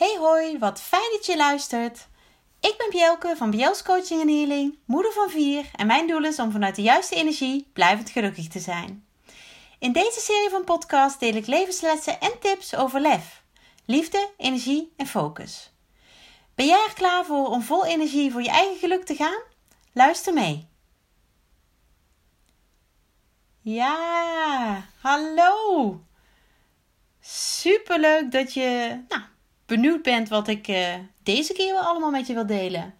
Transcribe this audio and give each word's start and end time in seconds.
Hey 0.00 0.16
hoi, 0.18 0.58
wat 0.58 0.80
fijn 0.80 1.10
dat 1.12 1.26
je 1.26 1.36
luistert. 1.36 2.08
Ik 2.60 2.74
ben 2.78 2.90
Bjelke 2.90 3.36
van 3.36 3.50
Bjels 3.50 3.82
Coaching 3.82 4.20
en 4.20 4.28
Healing, 4.28 4.78
moeder 4.84 5.12
van 5.12 5.30
vier 5.30 5.70
en 5.76 5.86
mijn 5.86 6.06
doel 6.06 6.24
is 6.24 6.38
om 6.38 6.50
vanuit 6.50 6.74
de 6.74 6.82
juiste 6.82 7.14
energie 7.14 7.70
blijvend 7.72 8.10
gelukkig 8.10 8.48
te 8.48 8.58
zijn. 8.58 9.06
In 9.78 9.92
deze 9.92 10.20
serie 10.20 10.50
van 10.50 10.64
podcasts 10.64 11.18
deel 11.18 11.34
ik 11.34 11.46
levenslessen 11.46 12.20
en 12.20 12.38
tips 12.38 12.74
over 12.74 13.00
lef, 13.00 13.42
liefde, 13.84 14.30
energie 14.36 14.92
en 14.96 15.06
focus. 15.06 15.72
Ben 16.54 16.66
jij 16.66 16.84
er 16.88 16.94
klaar 16.94 17.24
voor 17.24 17.46
om 17.46 17.62
vol 17.62 17.84
energie 17.84 18.32
voor 18.32 18.42
je 18.42 18.50
eigen 18.50 18.78
geluk 18.78 19.04
te 19.04 19.14
gaan? 19.14 19.42
Luister 19.92 20.32
mee. 20.32 20.68
Ja, 23.60 24.84
hallo. 25.00 26.00
Superleuk 27.20 28.32
dat 28.32 28.54
je 28.54 29.00
nou, 29.08 29.22
benieuwd 29.70 30.02
bent 30.02 30.28
wat 30.28 30.48
ik 30.48 30.68
uh, 30.68 30.94
deze 31.22 31.52
keer 31.52 31.72
wel 31.72 31.82
allemaal 31.82 32.10
met 32.10 32.26
je 32.26 32.34
wil 32.34 32.46
delen. 32.46 32.94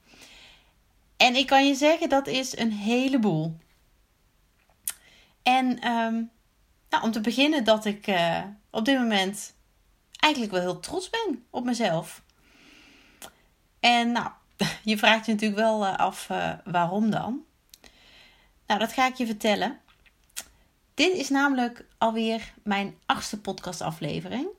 En 1.16 1.34
ik 1.34 1.46
kan 1.46 1.66
je 1.66 1.74
zeggen, 1.74 2.08
dat 2.08 2.26
is 2.26 2.58
een 2.58 2.72
heleboel. 2.72 3.56
En 5.42 5.88
um, 5.88 6.30
nou, 6.88 7.02
om 7.02 7.10
te 7.10 7.20
beginnen 7.20 7.64
dat 7.64 7.84
ik 7.84 8.06
uh, 8.06 8.42
op 8.70 8.84
dit 8.84 8.98
moment 8.98 9.54
eigenlijk 10.16 10.52
wel 10.52 10.62
heel 10.62 10.80
trots 10.80 11.10
ben 11.10 11.44
op 11.50 11.64
mezelf. 11.64 12.22
En 13.80 14.12
nou, 14.12 14.30
je 14.90 14.98
vraagt 14.98 15.26
je 15.26 15.32
natuurlijk 15.32 15.60
wel 15.60 15.86
uh, 15.86 15.96
af 15.96 16.28
waarom 16.64 17.10
dan. 17.10 17.44
Nou, 18.66 18.80
dat 18.80 18.92
ga 18.92 19.06
ik 19.06 19.14
je 19.14 19.26
vertellen. 19.26 19.80
Dit 20.94 21.12
is 21.12 21.28
namelijk 21.28 21.84
alweer 21.98 22.52
mijn 22.62 22.98
achtste 23.06 23.40
podcastaflevering. 23.40 24.58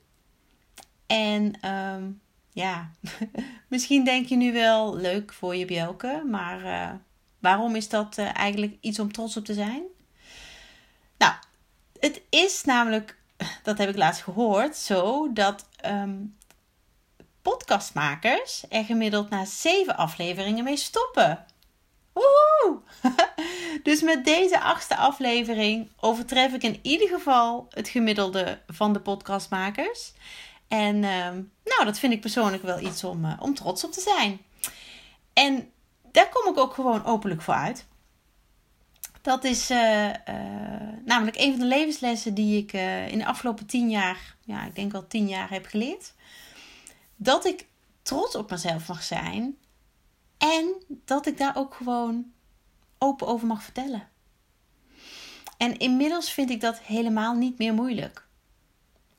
En 1.12 1.70
um, 1.70 2.20
ja, 2.52 2.90
misschien 3.68 4.04
denk 4.04 4.26
je 4.26 4.36
nu 4.36 4.52
wel 4.52 4.96
leuk 4.96 5.32
voor 5.32 5.56
je 5.56 5.64
Bjelke, 5.64 6.24
maar 6.30 6.64
uh, 6.64 6.90
waarom 7.38 7.76
is 7.76 7.88
dat 7.88 8.18
uh, 8.18 8.36
eigenlijk 8.36 8.76
iets 8.80 8.98
om 8.98 9.12
trots 9.12 9.36
op 9.36 9.44
te 9.44 9.54
zijn? 9.54 9.82
Nou, 11.18 11.32
het 11.98 12.22
is 12.30 12.64
namelijk, 12.64 13.18
dat 13.62 13.78
heb 13.78 13.88
ik 13.88 13.96
laatst 13.96 14.22
gehoord, 14.22 14.76
zo 14.76 15.32
dat 15.32 15.68
um, 15.86 16.36
podcastmakers 17.42 18.64
er 18.68 18.84
gemiddeld 18.84 19.30
na 19.30 19.44
zeven 19.44 19.96
afleveringen 19.96 20.64
mee 20.64 20.76
stoppen. 20.76 21.44
Woehoe! 22.12 22.80
dus 23.88 24.02
met 24.02 24.24
deze 24.24 24.60
achtste 24.60 24.96
aflevering 24.96 25.90
overtref 26.00 26.52
ik 26.52 26.62
in 26.62 26.78
ieder 26.82 27.08
geval 27.08 27.66
het 27.70 27.88
gemiddelde 27.88 28.60
van 28.66 28.92
de 28.92 29.00
podcastmakers. 29.00 30.12
En 30.72 30.96
uh, 30.96 31.30
nou, 31.64 31.84
dat 31.84 31.98
vind 31.98 32.12
ik 32.12 32.20
persoonlijk 32.20 32.62
wel 32.62 32.80
iets 32.80 33.04
om, 33.04 33.24
uh, 33.24 33.32
om 33.38 33.54
trots 33.54 33.84
op 33.84 33.92
te 33.92 34.00
zijn. 34.00 34.40
En 35.32 35.70
daar 36.12 36.28
kom 36.28 36.52
ik 36.52 36.58
ook 36.58 36.74
gewoon 36.74 37.04
openlijk 37.04 37.42
voor 37.42 37.54
uit. 37.54 37.86
Dat 39.22 39.44
is 39.44 39.70
uh, 39.70 40.10
namelijk 41.04 41.36
een 41.36 41.50
van 41.50 41.60
de 41.60 41.66
levenslessen 41.66 42.34
die 42.34 42.62
ik 42.62 42.72
in 43.12 43.18
de 43.18 43.26
afgelopen 43.26 43.66
tien 43.66 43.90
jaar, 43.90 44.36
ja, 44.44 44.64
ik 44.64 44.74
denk 44.74 44.94
al 44.94 45.06
tien 45.06 45.28
jaar 45.28 45.50
heb 45.50 45.66
geleerd. 45.66 46.14
Dat 47.16 47.44
ik 47.44 47.66
trots 48.02 48.34
op 48.34 48.50
mezelf 48.50 48.88
mag 48.88 49.02
zijn. 49.02 49.56
En 50.38 50.74
dat 50.88 51.26
ik 51.26 51.38
daar 51.38 51.56
ook 51.56 51.74
gewoon 51.74 52.32
open 52.98 53.26
over 53.26 53.46
mag 53.46 53.62
vertellen. 53.62 54.08
En 55.56 55.76
inmiddels 55.76 56.32
vind 56.32 56.50
ik 56.50 56.60
dat 56.60 56.80
helemaal 56.80 57.34
niet 57.34 57.58
meer 57.58 57.74
moeilijk 57.74 58.30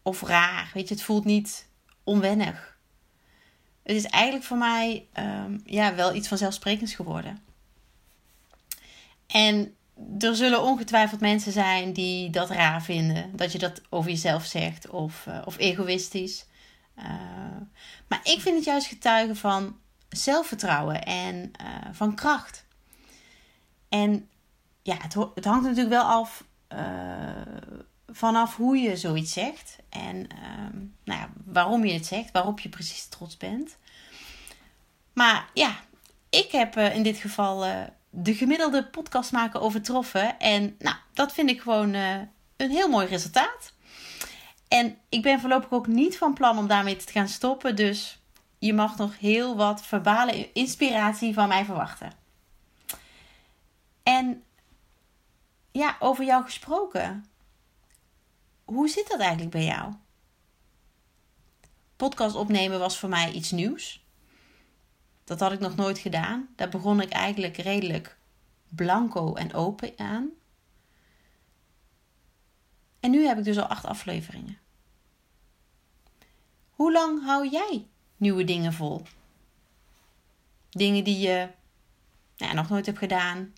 of 0.03 0.21
raar. 0.21 0.71
Weet 0.73 0.87
je, 0.87 0.93
het 0.93 1.03
voelt 1.03 1.25
niet 1.25 1.67
onwennig. 2.03 2.77
Het 3.83 3.95
is 3.95 4.05
eigenlijk 4.05 4.45
voor 4.45 4.57
mij 4.57 5.07
um, 5.19 5.61
ja, 5.65 5.95
wel 5.95 6.15
iets 6.15 6.27
vanzelfsprekends 6.27 6.95
geworden. 6.95 7.39
En 9.27 9.75
er 10.19 10.35
zullen 10.35 10.61
ongetwijfeld 10.63 11.19
mensen 11.19 11.51
zijn 11.51 11.93
die 11.93 12.29
dat 12.29 12.49
raar 12.49 12.83
vinden. 12.83 13.35
Dat 13.35 13.51
je 13.51 13.57
dat 13.57 13.81
over 13.89 14.09
jezelf 14.09 14.45
zegt 14.45 14.89
of, 14.89 15.25
uh, 15.27 15.41
of 15.45 15.57
egoïstisch. 15.57 16.45
Uh, 16.97 17.05
maar 18.07 18.19
ik 18.23 18.41
vind 18.41 18.55
het 18.55 18.65
juist 18.65 18.87
getuigen 18.87 19.35
van 19.35 19.77
zelfvertrouwen 20.09 21.03
en 21.03 21.51
uh, 21.61 21.67
van 21.91 22.15
kracht. 22.15 22.65
En 23.89 24.29
ja, 24.81 24.97
het, 24.99 25.13
het 25.35 25.45
hangt 25.45 25.63
natuurlijk 25.63 25.95
wel 25.95 26.03
af 26.03 26.43
vanaf 28.13 28.55
hoe 28.55 28.77
je 28.77 28.97
zoiets 28.97 29.33
zegt 29.33 29.77
en 29.89 30.15
um, 30.15 30.95
nou 31.03 31.19
ja, 31.19 31.29
waarom 31.45 31.85
je 31.85 31.93
het 31.93 32.05
zegt, 32.05 32.31
waarop 32.31 32.59
je 32.59 32.69
precies 32.69 33.07
trots 33.07 33.37
bent. 33.37 33.77
Maar 35.13 35.49
ja, 35.53 35.75
ik 36.29 36.51
heb 36.51 36.77
uh, 36.77 36.95
in 36.95 37.03
dit 37.03 37.17
geval 37.17 37.67
uh, 37.67 37.81
de 38.09 38.35
gemiddelde 38.35 38.85
podcastmaker 38.85 39.61
overtroffen. 39.61 40.39
En 40.39 40.75
nou, 40.79 40.95
dat 41.13 41.33
vind 41.33 41.49
ik 41.49 41.61
gewoon 41.61 41.93
uh, 41.93 42.15
een 42.57 42.71
heel 42.71 42.89
mooi 42.89 43.07
resultaat. 43.07 43.73
En 44.67 44.97
ik 45.09 45.21
ben 45.21 45.39
voorlopig 45.39 45.71
ook 45.71 45.87
niet 45.87 46.17
van 46.17 46.33
plan 46.33 46.57
om 46.57 46.67
daarmee 46.67 46.95
te 46.95 47.11
gaan 47.11 47.27
stoppen. 47.27 47.75
Dus 47.75 48.19
je 48.59 48.73
mag 48.73 48.97
nog 48.97 49.19
heel 49.19 49.55
wat 49.55 49.85
verbale 49.85 50.51
inspiratie 50.51 51.33
van 51.33 51.47
mij 51.47 51.65
verwachten. 51.65 52.11
En 54.03 54.43
ja, 55.71 55.95
over 55.99 56.25
jou 56.25 56.43
gesproken 56.43 57.25
hoe 58.63 58.89
zit 58.89 59.07
dat 59.07 59.19
eigenlijk 59.19 59.51
bij 59.51 59.65
jou? 59.65 59.93
Podcast 61.95 62.35
opnemen 62.35 62.79
was 62.79 62.97
voor 62.99 63.09
mij 63.09 63.31
iets 63.31 63.51
nieuws. 63.51 64.05
Dat 65.23 65.39
had 65.39 65.51
ik 65.51 65.59
nog 65.59 65.75
nooit 65.75 65.99
gedaan. 65.99 66.49
Daar 66.55 66.69
begon 66.69 67.01
ik 67.01 67.09
eigenlijk 67.09 67.57
redelijk 67.57 68.17
blanco 68.69 69.33
en 69.33 69.53
open 69.53 69.93
aan. 69.97 70.29
En 72.99 73.11
nu 73.11 73.25
heb 73.25 73.37
ik 73.37 73.43
dus 73.43 73.57
al 73.57 73.65
acht 73.65 73.85
afleveringen. 73.85 74.57
Hoe 76.69 76.91
lang 76.91 77.23
hou 77.25 77.49
jij 77.49 77.87
nieuwe 78.17 78.43
dingen 78.43 78.73
vol? 78.73 79.01
Dingen 80.69 81.03
die 81.03 81.19
je 81.19 81.49
nou, 82.37 82.53
nog 82.53 82.69
nooit 82.69 82.85
hebt 82.85 82.97
gedaan, 82.97 83.53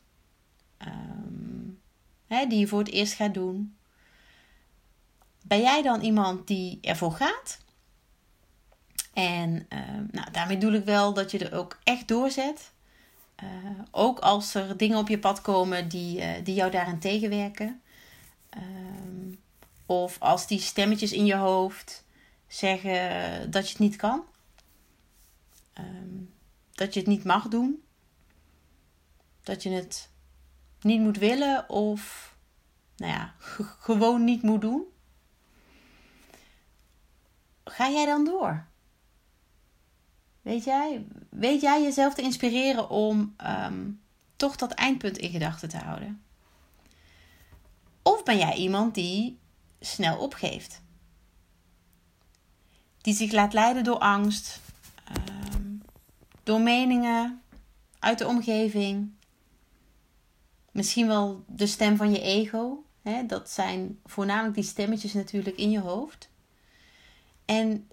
um, 0.77 1.81
hè, 2.27 2.45
die 2.45 2.59
je 2.59 2.67
voor 2.67 2.79
het 2.79 2.89
eerst 2.91 3.13
gaat 3.13 3.33
doen. 3.33 3.74
Ben 5.47 5.61
jij 5.61 5.81
dan 5.81 6.01
iemand 6.01 6.47
die 6.47 6.77
ervoor 6.81 7.11
gaat? 7.11 7.57
En 9.13 9.65
uh, 9.69 9.79
nou, 10.11 10.31
daarmee 10.31 10.57
bedoel 10.57 10.73
ik 10.73 10.85
wel 10.85 11.13
dat 11.13 11.31
je 11.31 11.39
er 11.39 11.57
ook 11.57 11.79
echt 11.83 12.07
doorzet. 12.07 12.71
Uh, 13.43 13.49
ook 13.91 14.19
als 14.19 14.53
er 14.53 14.77
dingen 14.77 14.97
op 14.97 15.07
je 15.07 15.19
pad 15.19 15.41
komen 15.41 15.89
die, 15.89 16.19
uh, 16.19 16.29
die 16.43 16.55
jou 16.55 16.71
daarin 16.71 16.99
tegenwerken. 16.99 17.81
Uh, 18.57 19.37
of 19.85 20.19
als 20.19 20.47
die 20.47 20.59
stemmetjes 20.59 21.11
in 21.11 21.25
je 21.25 21.35
hoofd 21.35 22.03
zeggen 22.47 23.51
dat 23.51 23.63
je 23.63 23.69
het 23.69 23.79
niet 23.79 23.95
kan. 23.95 24.23
Ehm, 25.73 26.23
dat 26.71 26.93
je 26.93 26.99
het 26.99 27.09
niet 27.09 27.23
mag 27.23 27.47
doen. 27.47 27.83
Dat 29.43 29.63
je 29.63 29.69
het 29.69 30.09
niet 30.81 30.99
moet 30.99 31.17
willen 31.17 31.69
of 31.69 32.33
nou 32.95 33.11
ja, 33.11 33.33
gewoon 33.79 34.23
niet 34.23 34.41
moet 34.41 34.61
doen 34.61 34.93
ga 37.65 37.89
jij 37.89 38.05
dan 38.05 38.25
door? 38.25 38.65
Weet 40.41 40.63
jij, 40.63 41.05
weet 41.29 41.61
jij 41.61 41.81
jezelf 41.81 42.13
te 42.13 42.21
inspireren 42.21 42.89
om 42.89 43.35
um, 43.47 44.01
toch 44.35 44.55
dat 44.55 44.71
eindpunt 44.71 45.17
in 45.17 45.29
gedachten 45.29 45.69
te 45.69 45.77
houden? 45.77 46.23
Of 48.01 48.23
ben 48.23 48.37
jij 48.37 48.55
iemand 48.55 48.93
die 48.93 49.39
snel 49.79 50.17
opgeeft? 50.17 50.81
Die 53.01 53.13
zich 53.13 53.31
laat 53.31 53.53
leiden 53.53 53.83
door 53.83 53.97
angst, 53.97 54.59
um, 55.53 55.81
door 56.43 56.61
meningen 56.61 57.41
uit 57.99 58.17
de 58.17 58.27
omgeving, 58.27 59.13
misschien 60.71 61.07
wel 61.07 61.43
de 61.47 61.67
stem 61.67 61.97
van 61.97 62.11
je 62.11 62.21
ego. 62.21 62.83
Dat 63.27 63.49
zijn 63.49 63.99
voornamelijk 64.05 64.55
die 64.55 64.63
stemmetjes 64.63 65.13
natuurlijk 65.13 65.57
in 65.57 65.71
je 65.71 65.79
hoofd. 65.79 66.29
En 67.45 67.89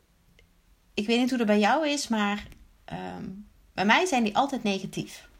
ik 0.94 1.06
weet 1.06 1.18
niet 1.18 1.28
hoe 1.28 1.38
dat 1.38 1.46
bij 1.46 1.58
jou 1.58 1.88
is, 1.88 2.08
maar 2.08 2.48
um, 2.92 3.48
bij 3.74 3.84
mij 3.84 4.06
zijn 4.06 4.24
die 4.24 4.36
altijd 4.36 4.62
negatief. 4.62 5.30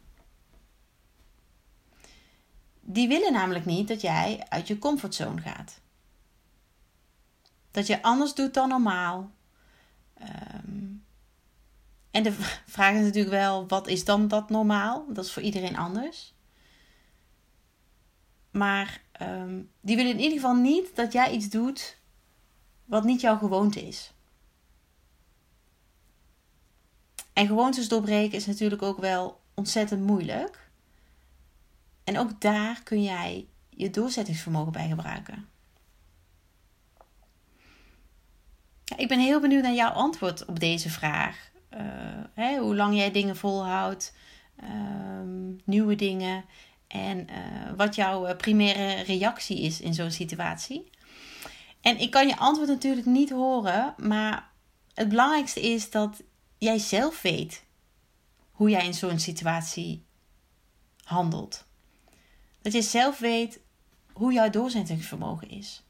Die 2.80 3.08
willen 3.08 3.32
namelijk 3.32 3.64
niet 3.64 3.88
dat 3.88 4.00
jij 4.00 4.46
uit 4.48 4.68
je 4.68 4.78
comfortzone 4.78 5.40
gaat. 5.40 5.80
Dat 7.70 7.86
je 7.86 8.02
anders 8.02 8.34
doet 8.34 8.54
dan 8.54 8.68
normaal. 8.68 9.30
Um, 10.22 11.04
en 12.10 12.22
de 12.22 12.32
vraag 12.66 12.94
is 12.94 13.02
natuurlijk 13.02 13.34
wel, 13.34 13.68
wat 13.68 13.86
is 13.86 14.04
dan 14.04 14.28
dat 14.28 14.50
normaal? 14.50 15.06
Dat 15.12 15.24
is 15.24 15.32
voor 15.32 15.42
iedereen 15.42 15.76
anders. 15.76 16.34
Maar 18.50 19.02
um, 19.22 19.70
die 19.80 19.96
willen 19.96 20.12
in 20.12 20.20
ieder 20.20 20.38
geval 20.38 20.54
niet 20.54 20.96
dat 20.96 21.12
jij 21.12 21.32
iets 21.32 21.48
doet 21.48 22.00
wat 22.92 23.04
niet 23.04 23.20
jouw 23.20 23.38
gewoonte 23.38 23.86
is. 23.86 24.12
En 27.32 27.46
gewoontes 27.46 27.88
doorbreken 27.88 28.36
is 28.36 28.46
natuurlijk 28.46 28.82
ook 28.82 28.98
wel 28.98 29.40
ontzettend 29.54 30.06
moeilijk. 30.06 30.70
En 32.04 32.18
ook 32.18 32.40
daar 32.40 32.82
kun 32.82 33.02
jij 33.02 33.46
je 33.68 33.90
doorzettingsvermogen 33.90 34.72
bij 34.72 34.88
gebruiken. 34.88 35.48
ik 38.96 39.08
ben 39.08 39.20
heel 39.20 39.40
benieuwd 39.40 39.62
naar 39.62 39.74
jouw 39.74 39.90
antwoord 39.90 40.44
op 40.44 40.60
deze 40.60 40.90
vraag. 40.90 41.50
Uh, 41.70 41.80
hè, 42.34 42.58
hoe 42.58 42.76
lang 42.76 42.96
jij 42.96 43.10
dingen 43.10 43.36
volhoudt, 43.36 44.14
ehm, 44.56 45.54
nieuwe 45.64 45.94
dingen 45.94 46.44
en 46.86 47.18
uh, 47.18 47.72
wat 47.76 47.94
jouw 47.94 48.26
eh, 48.26 48.36
primaire 48.36 49.02
reactie 49.02 49.60
is 49.60 49.80
in 49.80 49.94
zo'n 49.94 50.10
situatie. 50.10 50.90
En 51.82 51.98
ik 51.98 52.10
kan 52.10 52.28
je 52.28 52.36
antwoord 52.36 52.68
natuurlijk 52.68 53.06
niet 53.06 53.30
horen, 53.30 53.94
maar 53.96 54.50
het 54.94 55.08
belangrijkste 55.08 55.60
is 55.60 55.90
dat 55.90 56.22
jij 56.58 56.78
zelf 56.78 57.22
weet 57.22 57.64
hoe 58.50 58.70
jij 58.70 58.84
in 58.84 58.94
zo'n 58.94 59.18
situatie 59.18 60.04
handelt. 61.04 61.64
Dat 62.62 62.72
je 62.72 62.82
zelf 62.82 63.18
weet 63.18 63.60
hoe 64.12 64.32
jouw 64.32 64.50
doorzettingsvermogen 64.50 65.48
is. 65.48 65.82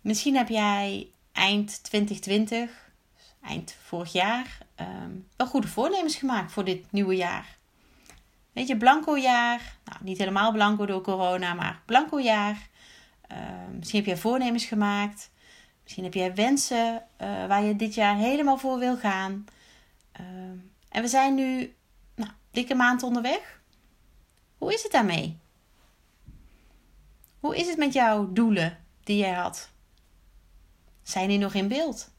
Misschien 0.00 0.36
heb 0.36 0.48
jij 0.48 1.10
eind 1.32 1.82
2020, 1.82 2.90
eind 3.42 3.76
vorig 3.82 4.12
jaar, 4.12 4.58
um, 4.80 5.28
wel 5.36 5.46
goede 5.46 5.68
voornemens 5.68 6.16
gemaakt 6.16 6.52
voor 6.52 6.64
dit 6.64 6.92
nieuwe 6.92 7.16
jaar. 7.16 7.58
Weet 8.52 8.68
je, 8.68 8.76
blanco 8.76 9.16
jaar. 9.16 9.76
Nou, 9.84 9.98
niet 10.02 10.18
helemaal 10.18 10.52
blanco 10.52 10.86
door 10.86 11.02
corona, 11.02 11.54
maar 11.54 11.82
blanco 11.86 12.20
jaar. 12.20 12.67
Um, 13.32 13.76
misschien 13.78 13.98
heb 13.98 14.08
jij 14.08 14.16
voornemens 14.16 14.64
gemaakt. 14.64 15.30
Misschien 15.82 16.04
heb 16.04 16.14
jij 16.14 16.34
wensen 16.34 16.94
uh, 17.20 17.46
waar 17.46 17.62
je 17.62 17.76
dit 17.76 17.94
jaar 17.94 18.16
helemaal 18.16 18.58
voor 18.58 18.78
wil 18.78 18.96
gaan. 18.96 19.46
Um, 20.20 20.72
en 20.88 21.02
we 21.02 21.08
zijn 21.08 21.34
nu 21.34 21.74
nou, 22.14 22.30
dikke 22.50 22.74
maand 22.74 23.02
onderweg. 23.02 23.60
Hoe 24.58 24.72
is 24.72 24.82
het 24.82 24.92
daarmee? 24.92 25.38
Hoe 27.40 27.56
is 27.56 27.66
het 27.66 27.78
met 27.78 27.92
jouw 27.92 28.32
doelen 28.32 28.78
die 29.04 29.16
jij 29.16 29.32
had? 29.32 29.70
Zijn 31.02 31.28
die 31.28 31.38
nog 31.38 31.54
in 31.54 31.68
beeld? 31.68 32.10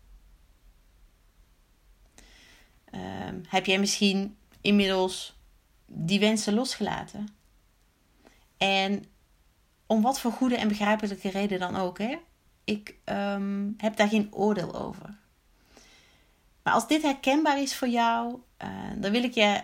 Um, 2.91 3.44
heb 3.47 3.65
jij 3.65 3.79
misschien 3.79 4.38
inmiddels 4.61 5.38
die 5.85 6.19
wensen 6.19 6.53
losgelaten? 6.53 7.35
En 8.57 9.06
om 9.89 10.01
wat 10.01 10.19
voor 10.19 10.31
goede 10.31 10.56
en 10.56 10.68
begrijpelijke 10.68 11.30
reden 11.30 11.59
dan 11.59 11.75
ook, 11.75 11.97
hè? 11.97 12.18
Ik 12.63 12.95
um, 13.06 13.74
heb 13.77 13.95
daar 13.95 14.07
geen 14.07 14.33
oordeel 14.33 14.75
over. 14.75 15.18
Maar 16.63 16.74
als 16.74 16.88
dit 16.88 17.01
herkenbaar 17.01 17.62
is 17.62 17.75
voor 17.75 17.88
jou, 17.88 18.39
uh, 18.63 18.69
dan 18.95 19.12
wil 19.12 19.24
ik 19.24 19.33
je 19.33 19.63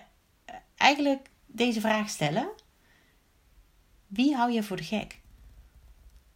eigenlijk 0.76 1.30
deze 1.46 1.80
vraag 1.80 2.10
stellen: 2.10 2.50
Wie 4.08 4.36
hou 4.36 4.52
je 4.52 4.64
voor 4.64 4.78
de 4.78 4.84
gek? 4.84 5.20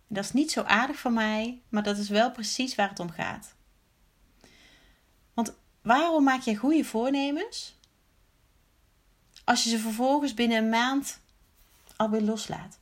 Dat 0.07 0.24
is 0.24 0.31
niet 0.31 0.51
zo 0.51 0.62
aardig 0.62 1.00
voor 1.00 1.12
mij, 1.12 1.62
maar 1.69 1.83
dat 1.83 1.97
is 1.97 2.09
wel 2.09 2.31
precies 2.31 2.75
waar 2.75 2.89
het 2.89 3.00
om 3.00 3.09
gaat. 3.09 3.56
Want 5.33 5.53
waarom 5.81 6.24
maak 6.24 6.42
je 6.42 6.56
goede 6.56 6.83
voornemens 6.83 7.77
als 9.44 9.63
je 9.63 9.69
ze 9.69 9.80
vervolgens 9.80 10.33
binnen 10.33 10.57
een 10.57 10.69
maand 10.69 11.19
alweer 11.95 12.21
loslaat? 12.21 12.80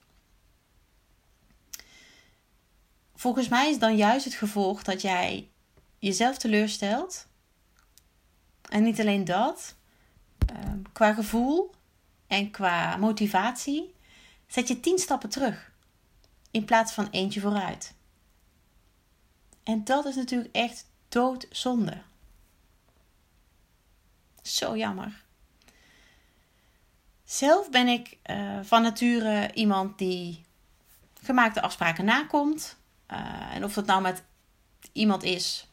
Volgens 3.17 3.47
mij 3.47 3.69
is 3.69 3.79
dan 3.79 3.95
juist 3.95 4.25
het 4.25 4.33
gevolg 4.33 4.83
dat 4.83 5.01
jij 5.01 5.49
jezelf 5.97 6.37
teleurstelt. 6.37 7.27
En 8.69 8.83
niet 8.83 8.99
alleen 8.99 9.25
dat, 9.25 9.75
ehm, 10.45 10.81
qua 10.91 11.13
gevoel 11.13 11.75
en 12.27 12.51
qua 12.51 12.97
motivatie 12.97 13.95
zet 14.47 14.67
je 14.67 14.79
tien 14.79 14.99
stappen 14.99 15.29
terug 15.29 15.71
in 16.51 16.65
plaats 16.65 16.93
van 16.93 17.07
eentje 17.09 17.39
vooruit. 17.39 17.93
En 19.63 19.83
dat 19.83 20.05
is 20.05 20.15
natuurlijk 20.15 20.55
echt 20.55 20.85
doodzonde. 21.09 22.01
Zo 24.41 24.77
jammer. 24.77 25.23
Zelf 27.23 27.69
ben 27.69 27.87
ik 27.87 28.17
uh, 28.25 28.59
van 28.63 28.81
nature 28.81 29.53
iemand 29.53 29.97
die 29.97 30.45
gemaakte 31.21 31.61
afspraken 31.61 32.05
nakomt. 32.05 32.77
Uh, 33.12 33.56
en 33.56 33.63
of 33.63 33.74
dat 33.74 33.86
nou 33.86 34.01
met 34.01 34.24
iemand 34.92 35.24
is 35.24 35.71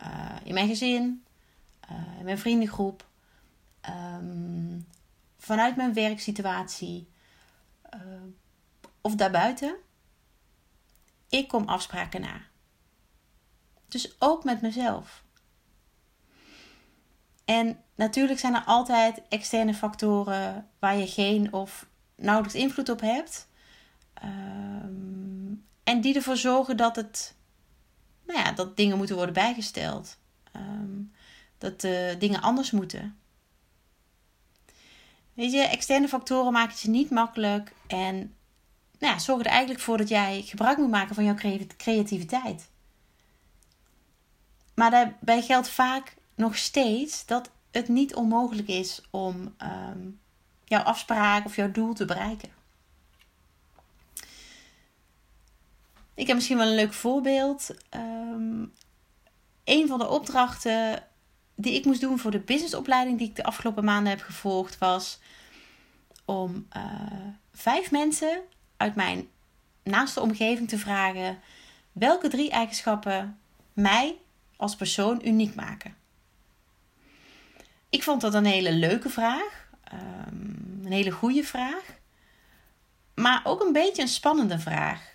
uh, 0.00 0.36
in 0.44 0.54
mijn 0.54 0.68
gezin, 0.68 1.24
in 2.18 2.24
mijn 2.24 2.38
vriendengroep, 2.38 3.06
um, 3.88 4.86
vanuit 5.38 5.76
mijn 5.76 5.94
werksituatie 5.94 7.08
of 9.00 9.14
daarbuiten. 9.14 9.76
Ik 11.28 11.48
kom 11.48 11.68
afspraken 11.68 12.20
na. 12.20 12.40
Dus 13.88 14.16
ook 14.18 14.44
met 14.44 14.60
mezelf. 14.60 15.24
En 17.44 17.78
natuurlijk 17.94 18.38
zijn 18.38 18.54
er 18.54 18.64
altijd 18.64 19.22
externe 19.28 19.74
factoren 19.74 20.68
waar 20.78 20.96
je 20.96 21.06
geen 21.06 21.52
of 21.52 21.86
nauwelijks 22.16 22.58
invloed 22.58 22.88
op 22.88 23.00
hebt. 23.00 23.48
Um, 24.24 25.13
en 25.94 26.00
die 26.00 26.14
ervoor 26.14 26.36
zorgen 26.36 26.76
dat 26.76 26.96
het, 26.96 27.34
nou 28.26 28.38
ja, 28.38 28.52
dat 28.52 28.76
dingen 28.76 28.96
moeten 28.96 29.16
worden 29.16 29.34
bijgesteld. 29.34 30.18
Um, 30.56 31.12
dat 31.58 31.84
uh, 31.84 32.18
dingen 32.18 32.40
anders 32.40 32.70
moeten. 32.70 33.18
Weet 35.32 35.52
je, 35.52 35.60
externe 35.60 36.08
factoren 36.08 36.52
maken 36.52 36.70
het 36.70 36.80
je 36.80 36.88
niet 36.88 37.10
makkelijk 37.10 37.72
en 37.86 38.16
nou 38.98 39.12
ja, 39.12 39.18
zorg 39.18 39.40
er 39.40 39.46
eigenlijk 39.46 39.80
voor 39.80 39.96
dat 39.96 40.08
jij 40.08 40.42
gebruik 40.42 40.78
moet 40.78 40.90
maken 40.90 41.14
van 41.14 41.24
jouw 41.24 41.64
creativiteit. 41.76 42.68
Maar 44.74 44.90
daarbij 44.90 45.42
geldt 45.42 45.68
vaak 45.68 46.16
nog 46.34 46.56
steeds 46.56 47.26
dat 47.26 47.50
het 47.70 47.88
niet 47.88 48.14
onmogelijk 48.14 48.68
is 48.68 49.02
om 49.10 49.54
um, 49.62 50.20
jouw 50.64 50.82
afspraak 50.82 51.44
of 51.44 51.56
jouw 51.56 51.70
doel 51.70 51.94
te 51.94 52.04
bereiken. 52.04 52.50
Ik 56.14 56.26
heb 56.26 56.36
misschien 56.36 56.56
wel 56.56 56.66
een 56.66 56.74
leuk 56.74 56.92
voorbeeld. 56.92 57.70
Um, 57.90 58.72
een 59.64 59.88
van 59.88 59.98
de 59.98 60.08
opdrachten 60.08 61.02
die 61.54 61.74
ik 61.74 61.84
moest 61.84 62.00
doen 62.00 62.18
voor 62.18 62.30
de 62.30 62.38
businessopleiding 62.38 63.18
die 63.18 63.28
ik 63.28 63.36
de 63.36 63.44
afgelopen 63.44 63.84
maanden 63.84 64.12
heb 64.12 64.20
gevolgd 64.20 64.78
was 64.78 65.18
om 66.24 66.68
uh, 66.76 66.82
vijf 67.52 67.90
mensen 67.90 68.40
uit 68.76 68.94
mijn 68.94 69.28
naaste 69.82 70.20
omgeving 70.20 70.68
te 70.68 70.78
vragen 70.78 71.38
welke 71.92 72.28
drie 72.28 72.50
eigenschappen 72.50 73.38
mij 73.72 74.16
als 74.56 74.76
persoon 74.76 75.26
uniek 75.26 75.54
maken. 75.54 75.96
Ik 77.88 78.02
vond 78.02 78.20
dat 78.20 78.34
een 78.34 78.44
hele 78.44 78.72
leuke 78.72 79.08
vraag, 79.08 79.68
um, 79.92 80.80
een 80.84 80.92
hele 80.92 81.10
goede 81.10 81.44
vraag, 81.44 81.84
maar 83.14 83.40
ook 83.44 83.60
een 83.60 83.72
beetje 83.72 84.02
een 84.02 84.08
spannende 84.08 84.58
vraag. 84.58 85.13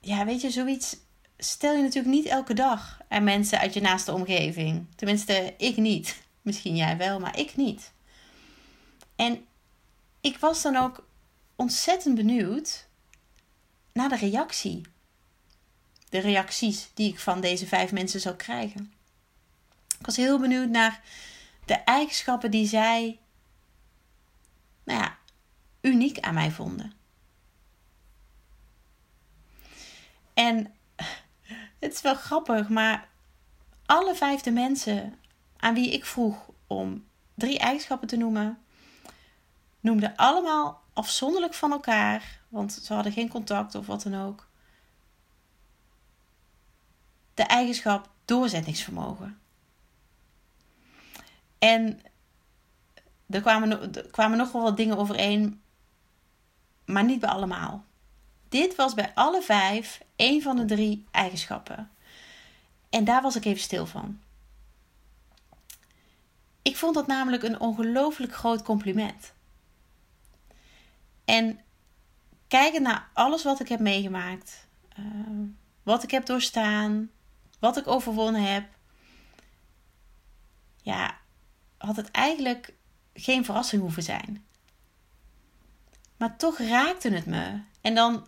Ja, 0.00 0.24
weet 0.24 0.40
je, 0.40 0.50
zoiets 0.50 0.96
stel 1.38 1.76
je 1.76 1.82
natuurlijk 1.82 2.14
niet 2.14 2.26
elke 2.26 2.54
dag 2.54 3.00
aan 3.08 3.24
mensen 3.24 3.58
uit 3.58 3.74
je 3.74 3.80
naaste 3.80 4.12
omgeving. 4.12 4.86
Tenminste, 4.96 5.54
ik 5.56 5.76
niet. 5.76 6.22
Misschien 6.42 6.76
jij 6.76 6.96
wel, 6.96 7.20
maar 7.20 7.38
ik 7.38 7.56
niet. 7.56 7.92
En 9.16 9.46
ik 10.20 10.38
was 10.38 10.62
dan 10.62 10.76
ook 10.76 11.08
ontzettend 11.56 12.14
benieuwd 12.14 12.86
naar 13.92 14.08
de 14.08 14.16
reactie. 14.16 14.82
De 16.08 16.18
reacties 16.18 16.90
die 16.94 17.12
ik 17.12 17.20
van 17.20 17.40
deze 17.40 17.66
vijf 17.66 17.92
mensen 17.92 18.20
zou 18.20 18.34
krijgen. 18.34 18.92
Ik 19.98 20.06
was 20.06 20.16
heel 20.16 20.38
benieuwd 20.38 20.68
naar 20.68 21.02
de 21.64 21.74
eigenschappen 21.74 22.50
die 22.50 22.66
zij, 22.66 23.18
nou 24.84 25.00
ja, 25.00 25.18
uniek 25.80 26.18
aan 26.18 26.34
mij 26.34 26.50
vonden. 26.50 26.99
En 30.40 30.74
het 31.78 31.92
is 31.94 32.00
wel 32.00 32.14
grappig, 32.14 32.68
maar 32.68 33.08
alle 33.86 34.14
vijfde 34.14 34.50
mensen 34.50 35.18
aan 35.56 35.74
wie 35.74 35.92
ik 35.92 36.04
vroeg 36.04 36.50
om 36.66 37.06
drie 37.34 37.58
eigenschappen 37.58 38.08
te 38.08 38.16
noemen, 38.16 38.58
noemden 39.80 40.16
allemaal 40.16 40.82
afzonderlijk 40.92 41.54
van 41.54 41.72
elkaar, 41.72 42.40
want 42.48 42.72
ze 42.72 42.94
hadden 42.94 43.12
geen 43.12 43.28
contact 43.28 43.74
of 43.74 43.86
wat 43.86 44.02
dan 44.02 44.14
ook. 44.14 44.46
De 47.34 47.42
eigenschap 47.42 48.10
doorzettingsvermogen. 48.24 49.40
En 51.58 52.00
er 53.26 53.40
kwamen, 53.40 53.94
er 53.94 54.06
kwamen 54.10 54.38
nog 54.38 54.52
wel 54.52 54.62
wat 54.62 54.76
dingen 54.76 54.98
overeen, 54.98 55.62
maar 56.84 57.04
niet 57.04 57.20
bij 57.20 57.30
allemaal. 57.30 57.84
Dit 58.50 58.76
was 58.76 58.94
bij 58.94 59.12
alle 59.14 59.42
vijf 59.42 60.00
een 60.16 60.42
van 60.42 60.56
de 60.56 60.64
drie 60.64 61.06
eigenschappen. 61.10 61.90
En 62.88 63.04
daar 63.04 63.22
was 63.22 63.36
ik 63.36 63.44
even 63.44 63.60
stil 63.60 63.86
van. 63.86 64.20
Ik 66.62 66.76
vond 66.76 66.94
dat 66.94 67.06
namelijk 67.06 67.42
een 67.42 67.60
ongelooflijk 67.60 68.34
groot 68.34 68.62
compliment. 68.62 69.32
En 71.24 71.60
kijken 72.48 72.82
naar 72.82 73.08
alles 73.12 73.44
wat 73.44 73.60
ik 73.60 73.68
heb 73.68 73.80
meegemaakt, 73.80 74.66
uh, 74.98 75.06
wat 75.82 76.02
ik 76.02 76.10
heb 76.10 76.26
doorstaan, 76.26 77.10
wat 77.58 77.76
ik 77.76 77.86
overwonnen 77.86 78.42
heb, 78.42 78.68
ja, 80.82 81.18
had 81.76 81.96
het 81.96 82.10
eigenlijk 82.10 82.74
geen 83.14 83.44
verrassing 83.44 83.82
hoeven 83.82 84.02
zijn. 84.02 84.44
Maar 86.16 86.36
toch 86.36 86.58
raakte 86.58 87.10
het 87.10 87.26
me. 87.26 87.60
En 87.80 87.94
dan 87.94 88.26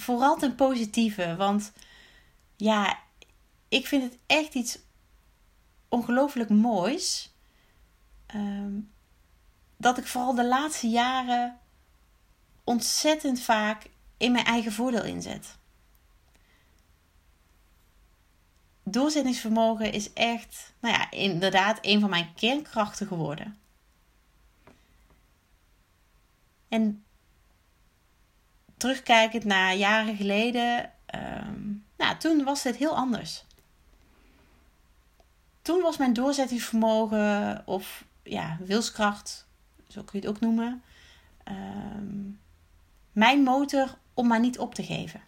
vooral 0.00 0.36
ten 0.36 0.54
positieve. 0.54 1.36
Want 1.36 1.72
ja, 2.56 2.98
ik 3.68 3.86
vind 3.86 4.02
het 4.02 4.18
echt 4.26 4.54
iets 4.54 4.78
ongelooflijk 5.88 6.50
moois. 6.50 7.34
Um, 8.34 8.92
dat 9.76 9.98
ik 9.98 10.06
vooral 10.06 10.34
de 10.34 10.46
laatste 10.46 10.88
jaren 10.88 11.58
ontzettend 12.64 13.40
vaak 13.40 13.90
in 14.16 14.32
mijn 14.32 14.44
eigen 14.44 14.72
voordeel 14.72 15.04
inzet. 15.04 15.58
Doorzettingsvermogen 18.84 19.92
is 19.92 20.12
echt, 20.12 20.72
nou 20.80 20.94
ja, 20.94 21.10
inderdaad 21.10 21.78
een 21.80 22.00
van 22.00 22.10
mijn 22.10 22.34
kernkrachten 22.34 23.06
geworden. 23.06 23.58
En 26.68 27.04
terugkijkend 28.80 29.44
naar 29.44 29.74
jaren 29.74 30.16
geleden, 30.16 30.92
um, 31.14 31.84
nou, 31.96 32.16
toen 32.16 32.44
was 32.44 32.62
het 32.62 32.76
heel 32.76 32.96
anders. 32.96 33.44
Toen 35.62 35.82
was 35.82 35.96
mijn 35.96 36.12
doorzettingsvermogen 36.12 37.62
of 37.66 38.04
ja, 38.22 38.56
wilskracht, 38.60 39.46
zo 39.88 40.02
kun 40.02 40.20
je 40.20 40.26
het 40.26 40.36
ook 40.36 40.40
noemen, 40.40 40.82
um, 41.48 42.40
mijn 43.12 43.42
motor 43.42 43.98
om 44.14 44.26
maar 44.26 44.40
niet 44.40 44.58
op 44.58 44.74
te 44.74 44.84
geven. 44.84 45.20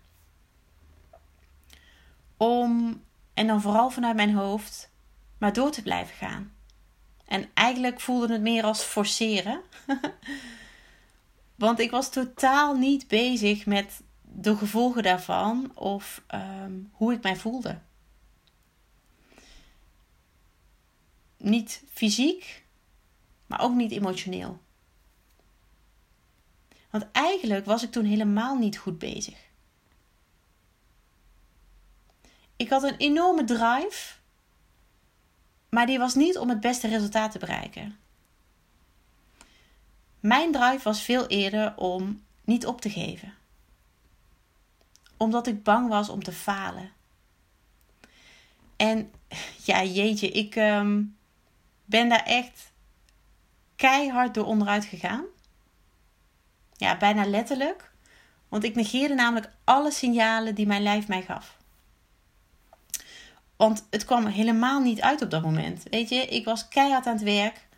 Om, 2.36 3.02
en 3.34 3.46
dan 3.46 3.60
vooral 3.60 3.90
vanuit 3.90 4.16
mijn 4.16 4.34
hoofd, 4.34 4.90
maar 5.38 5.52
door 5.52 5.70
te 5.70 5.82
blijven 5.82 6.16
gaan. 6.16 6.52
En 7.24 7.50
eigenlijk 7.54 8.00
voelde 8.00 8.32
het 8.32 8.42
meer 8.42 8.64
als 8.64 8.82
forceren. 8.82 9.60
Want 11.62 11.78
ik 11.78 11.90
was 11.90 12.10
totaal 12.10 12.74
niet 12.74 13.08
bezig 13.08 13.66
met 13.66 14.02
de 14.22 14.56
gevolgen 14.56 15.02
daarvan 15.02 15.76
of 15.76 16.22
ehm, 16.26 16.72
hoe 16.90 17.12
ik 17.12 17.22
mij 17.22 17.36
voelde. 17.36 17.78
Niet 21.36 21.82
fysiek, 21.92 22.64
maar 23.46 23.60
ook 23.60 23.74
niet 23.74 23.90
emotioneel. 23.90 24.60
Want 26.90 27.06
eigenlijk 27.12 27.64
was 27.64 27.82
ik 27.82 27.90
toen 27.90 28.04
helemaal 28.04 28.56
niet 28.56 28.78
goed 28.78 28.98
bezig. 28.98 29.38
Ik 32.56 32.68
had 32.68 32.82
een 32.82 32.96
enorme 32.96 33.44
drive, 33.44 34.14
maar 35.68 35.86
die 35.86 35.98
was 35.98 36.14
niet 36.14 36.38
om 36.38 36.48
het 36.48 36.60
beste 36.60 36.88
resultaat 36.88 37.32
te 37.32 37.38
bereiken. 37.38 37.98
Mijn 40.22 40.52
drive 40.52 40.82
was 40.82 41.02
veel 41.02 41.26
eerder 41.26 41.76
om 41.76 42.24
niet 42.44 42.66
op 42.66 42.80
te 42.80 42.90
geven. 42.90 43.34
Omdat 45.16 45.46
ik 45.46 45.62
bang 45.62 45.88
was 45.88 46.08
om 46.08 46.22
te 46.22 46.32
falen. 46.32 46.90
En 48.76 49.12
ja, 49.68 49.84
jeetje, 49.84 50.30
ik 50.30 50.56
ehm, 50.56 51.02
ben 51.84 52.08
daar 52.08 52.24
echt 52.24 52.72
keihard 53.76 54.34
door 54.34 54.46
onderuit 54.46 54.84
gegaan. 54.84 55.24
Ja, 56.76 56.96
bijna 56.96 57.26
letterlijk. 57.26 57.90
Want 58.48 58.64
ik 58.64 58.74
negeerde 58.74 59.14
namelijk 59.14 59.52
alle 59.64 59.90
signalen 59.90 60.54
die 60.54 60.66
mijn 60.66 60.82
lijf 60.82 61.08
mij 61.08 61.22
gaf. 61.22 61.56
Want 63.56 63.86
het 63.90 64.04
kwam 64.04 64.26
helemaal 64.26 64.80
niet 64.80 65.00
uit 65.00 65.22
op 65.22 65.30
dat 65.30 65.42
moment. 65.42 65.82
Weet 65.90 66.08
je, 66.08 66.26
ik 66.26 66.44
was 66.44 66.68
keihard 66.68 67.06
aan 67.06 67.14
het 67.14 67.22
werk. 67.22 67.70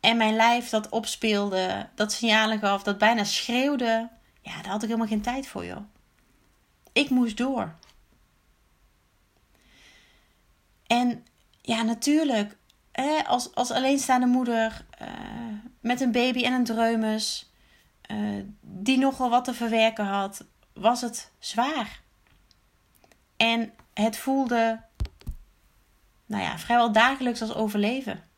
En 0.00 0.16
mijn 0.16 0.36
lijf 0.36 0.68
dat 0.68 0.88
opspeelde, 0.88 1.88
dat 1.94 2.12
signalen 2.12 2.58
gaf, 2.58 2.82
dat 2.82 2.98
bijna 2.98 3.24
schreeuwde. 3.24 4.08
Ja, 4.40 4.62
daar 4.62 4.70
had 4.70 4.82
ik 4.82 4.88
helemaal 4.88 5.08
geen 5.08 5.20
tijd 5.20 5.46
voor, 5.46 5.64
joh. 5.64 5.84
Ik 6.92 7.10
moest 7.10 7.36
door. 7.36 7.74
En 10.86 11.26
ja, 11.60 11.82
natuurlijk, 11.82 12.56
hè, 12.92 13.26
als, 13.26 13.54
als 13.54 13.70
alleenstaande 13.70 14.26
moeder 14.26 14.84
uh, 15.02 15.08
met 15.80 16.00
een 16.00 16.12
baby 16.12 16.44
en 16.44 16.52
een 16.52 16.64
dreumes 16.64 17.50
uh, 18.10 18.44
die 18.60 18.98
nogal 18.98 19.30
wat 19.30 19.44
te 19.44 19.54
verwerken 19.54 20.04
had, 20.04 20.44
was 20.72 21.00
het 21.00 21.30
zwaar. 21.38 22.00
En 23.36 23.72
het 23.94 24.16
voelde, 24.16 24.80
nou 26.26 26.42
ja, 26.42 26.58
vrijwel 26.58 26.92
dagelijks 26.92 27.40
als 27.40 27.54
overleven. 27.54 28.29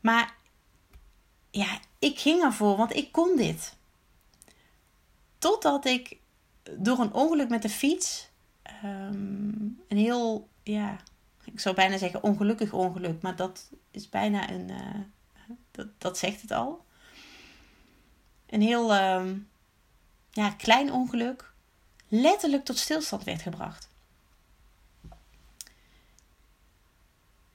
Maar 0.00 0.36
ja, 1.50 1.78
ik 1.98 2.18
ging 2.18 2.42
ervoor, 2.42 2.76
want 2.76 2.96
ik 2.96 3.12
kon 3.12 3.36
dit. 3.36 3.76
Totdat 5.38 5.84
ik 5.84 6.16
door 6.78 6.98
een 6.98 7.12
ongeluk 7.12 7.48
met 7.48 7.62
de 7.62 7.68
fiets, 7.68 8.28
um, 8.84 9.80
een 9.88 9.96
heel, 9.96 10.48
ja, 10.62 10.96
ik 11.44 11.60
zou 11.60 11.74
bijna 11.74 11.98
zeggen 11.98 12.22
ongelukkig 12.22 12.72
ongeluk, 12.72 13.22
maar 13.22 13.36
dat 13.36 13.70
is 13.90 14.08
bijna 14.08 14.50
een, 14.50 14.68
uh, 14.68 15.00
dat, 15.70 15.86
dat 15.98 16.18
zegt 16.18 16.40
het 16.40 16.50
al. 16.50 16.84
Een 18.46 18.62
heel 18.62 18.96
um, 18.96 19.48
ja, 20.30 20.50
klein 20.50 20.92
ongeluk 20.92 21.52
letterlijk 22.08 22.64
tot 22.64 22.78
stilstand 22.78 23.24
werd 23.24 23.42
gebracht. 23.42 23.88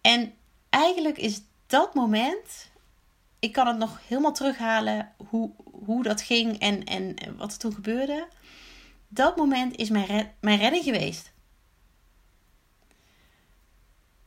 En 0.01 0.33
eigenlijk 0.69 1.17
is 1.17 1.41
dat 1.67 1.93
moment, 1.93 2.69
ik 3.39 3.51
kan 3.51 3.67
het 3.67 3.77
nog 3.77 4.00
helemaal 4.07 4.34
terughalen 4.34 5.13
hoe, 5.29 5.51
hoe 5.63 6.03
dat 6.03 6.22
ging 6.22 6.60
en, 6.60 6.84
en 6.84 7.38
wat 7.38 7.51
er 7.51 7.57
toen 7.57 7.74
gebeurde. 7.74 8.27
Dat 9.07 9.38
moment 9.38 9.75
is 9.75 9.89
mijn, 9.89 10.05
red, 10.05 10.27
mijn 10.39 10.60
redding 10.60 10.84
geweest. 10.84 11.34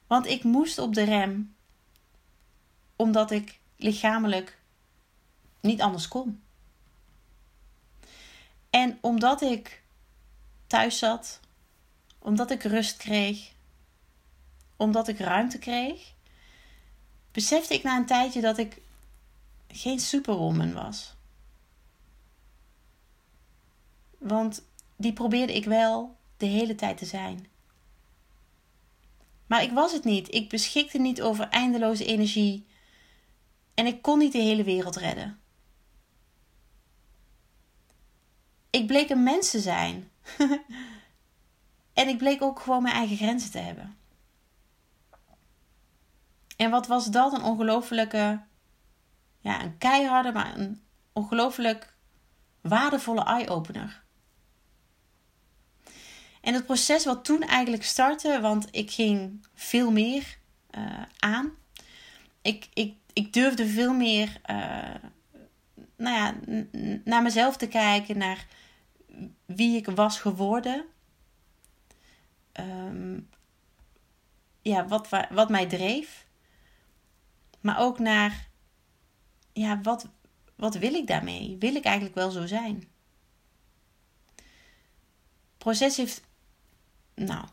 Want 0.07 0.26
ik 0.26 0.45
moest 0.45 0.78
op 0.78 0.95
de 0.95 1.02
rem, 1.02 1.57
omdat 2.97 3.30
ik 3.30 3.61
lichamelijk 3.76 4.59
niet 5.61 5.80
anders 5.80 6.09
kon. 6.09 6.42
En 8.71 8.99
omdat 9.00 9.42
ik 9.42 9.83
thuis 10.66 10.99
zat, 10.99 11.40
omdat 12.18 12.50
ik 12.50 12.62
rust 12.62 12.97
kreeg, 12.97 13.52
omdat 14.76 15.09
ik 15.09 15.18
ruimte 15.18 15.59
kreeg, 15.59 16.14
besefte 17.38 17.75
ik 17.75 17.83
na 17.83 17.97
een 17.97 18.07
tijdje 18.07 18.40
dat 18.40 18.59
ik 18.59 18.80
geen 19.68 20.00
superwoman 20.00 20.73
was. 20.73 21.14
Want 24.18 24.64
die 24.97 25.12
probeerde 25.12 25.54
ik 25.54 25.64
wel 25.64 26.16
de 26.37 26.47
hele 26.47 26.75
tijd 26.75 26.99
te 26.99 27.04
zijn. 27.04 27.47
Maar 29.47 29.62
ik 29.62 29.71
was 29.71 29.92
het 29.92 30.04
niet. 30.04 30.35
Ik 30.35 30.49
beschikte 30.49 30.99
niet 30.99 31.23
over 31.23 31.49
eindeloze 31.49 32.04
energie. 32.04 32.66
En 33.75 33.87
ik 33.87 34.02
kon 34.02 34.18
niet 34.18 34.33
de 34.33 34.38
hele 34.38 34.64
wereld 34.64 34.97
redden. 34.97 35.38
Ik 38.71 38.87
bleek 38.87 39.11
een 39.11 39.23
mens 39.23 39.50
te 39.50 39.61
zijn. 39.61 40.11
en 42.00 42.09
ik 42.09 42.18
bleek 42.18 42.42
ook 42.42 42.61
gewoon 42.61 42.83
mijn 42.83 42.95
eigen 42.95 43.16
grenzen 43.16 43.50
te 43.50 43.59
hebben. 43.59 43.97
En 46.59 46.71
wat 46.71 46.87
was 46.87 47.07
dat? 47.07 47.33
Een 47.33 47.43
ongelofelijke, 47.43 48.41
ja, 49.38 49.62
een 49.62 49.79
keiharde, 49.79 50.33
maar 50.33 50.59
een 50.59 50.83
ongelooflijk 51.12 51.95
waardevolle 52.61 53.25
eye-opener. 53.25 54.03
En 56.41 56.55
het 56.55 56.67
proces 56.67 57.05
wat 57.05 57.25
toen 57.25 57.43
eigenlijk 57.43 57.85
startte, 57.85 58.41
want 58.41 58.69
ik 58.71 58.91
ging 58.91 59.47
veel 59.55 59.91
meer 59.91 60.38
uh, 60.71 61.03
aan. 61.19 61.50
Ik, 62.43 62.69
ik, 62.75 62.97
ik 63.12 63.33
durfde 63.33 63.67
veel 63.67 63.95
meer 63.95 64.41
uh, 64.50 64.95
nou 65.97 66.17
ja, 66.17 66.35
naar 67.05 67.23
mezelf 67.23 67.57
te 67.57 67.69
kijken, 67.69 68.19
naar 68.19 68.47
wie 69.47 69.77
ik 69.77 69.87
was 69.87 70.21
geworden. 70.21 70.85
Um, 72.61 73.29
ja, 74.62 74.87
wat, 74.87 75.09
wat 75.31 75.49
mij 75.49 75.67
dreef. 75.67 76.27
Maar 77.68 77.78
ook 77.78 77.98
naar, 77.98 78.48
ja, 79.52 79.80
wat, 79.80 80.08
wat 80.56 80.75
wil 80.75 80.94
ik 80.94 81.06
daarmee? 81.06 81.56
Wil 81.58 81.75
ik 81.75 81.84
eigenlijk 81.84 82.14
wel 82.14 82.30
zo 82.30 82.46
zijn? 82.46 82.75
Het 84.37 85.58
proces 85.58 85.96
heeft, 85.96 86.22
nou, 87.14 87.46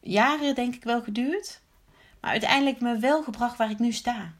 jaren 0.00 0.54
denk 0.54 0.74
ik 0.74 0.84
wel 0.84 1.02
geduurd. 1.02 1.62
Maar 2.20 2.30
uiteindelijk 2.30 2.80
me 2.80 2.98
wel 2.98 3.22
gebracht 3.22 3.56
waar 3.56 3.70
ik 3.70 3.78
nu 3.78 3.92
sta. 3.92 4.34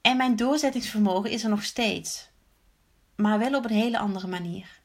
En 0.00 0.16
mijn 0.16 0.36
doorzettingsvermogen 0.36 1.30
is 1.30 1.44
er 1.44 1.50
nog 1.50 1.64
steeds. 1.64 2.30
Maar 3.14 3.38
wel 3.38 3.54
op 3.54 3.64
een 3.64 3.70
hele 3.70 3.98
andere 3.98 4.26
manier. 4.26 4.80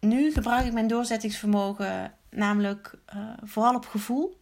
Nu 0.00 0.32
gebruik 0.32 0.66
ik 0.66 0.72
mijn 0.72 0.88
doorzettingsvermogen 0.88 2.18
namelijk 2.30 2.98
uh, 3.14 3.32
vooral 3.42 3.74
op 3.74 3.86
gevoel. 3.86 4.40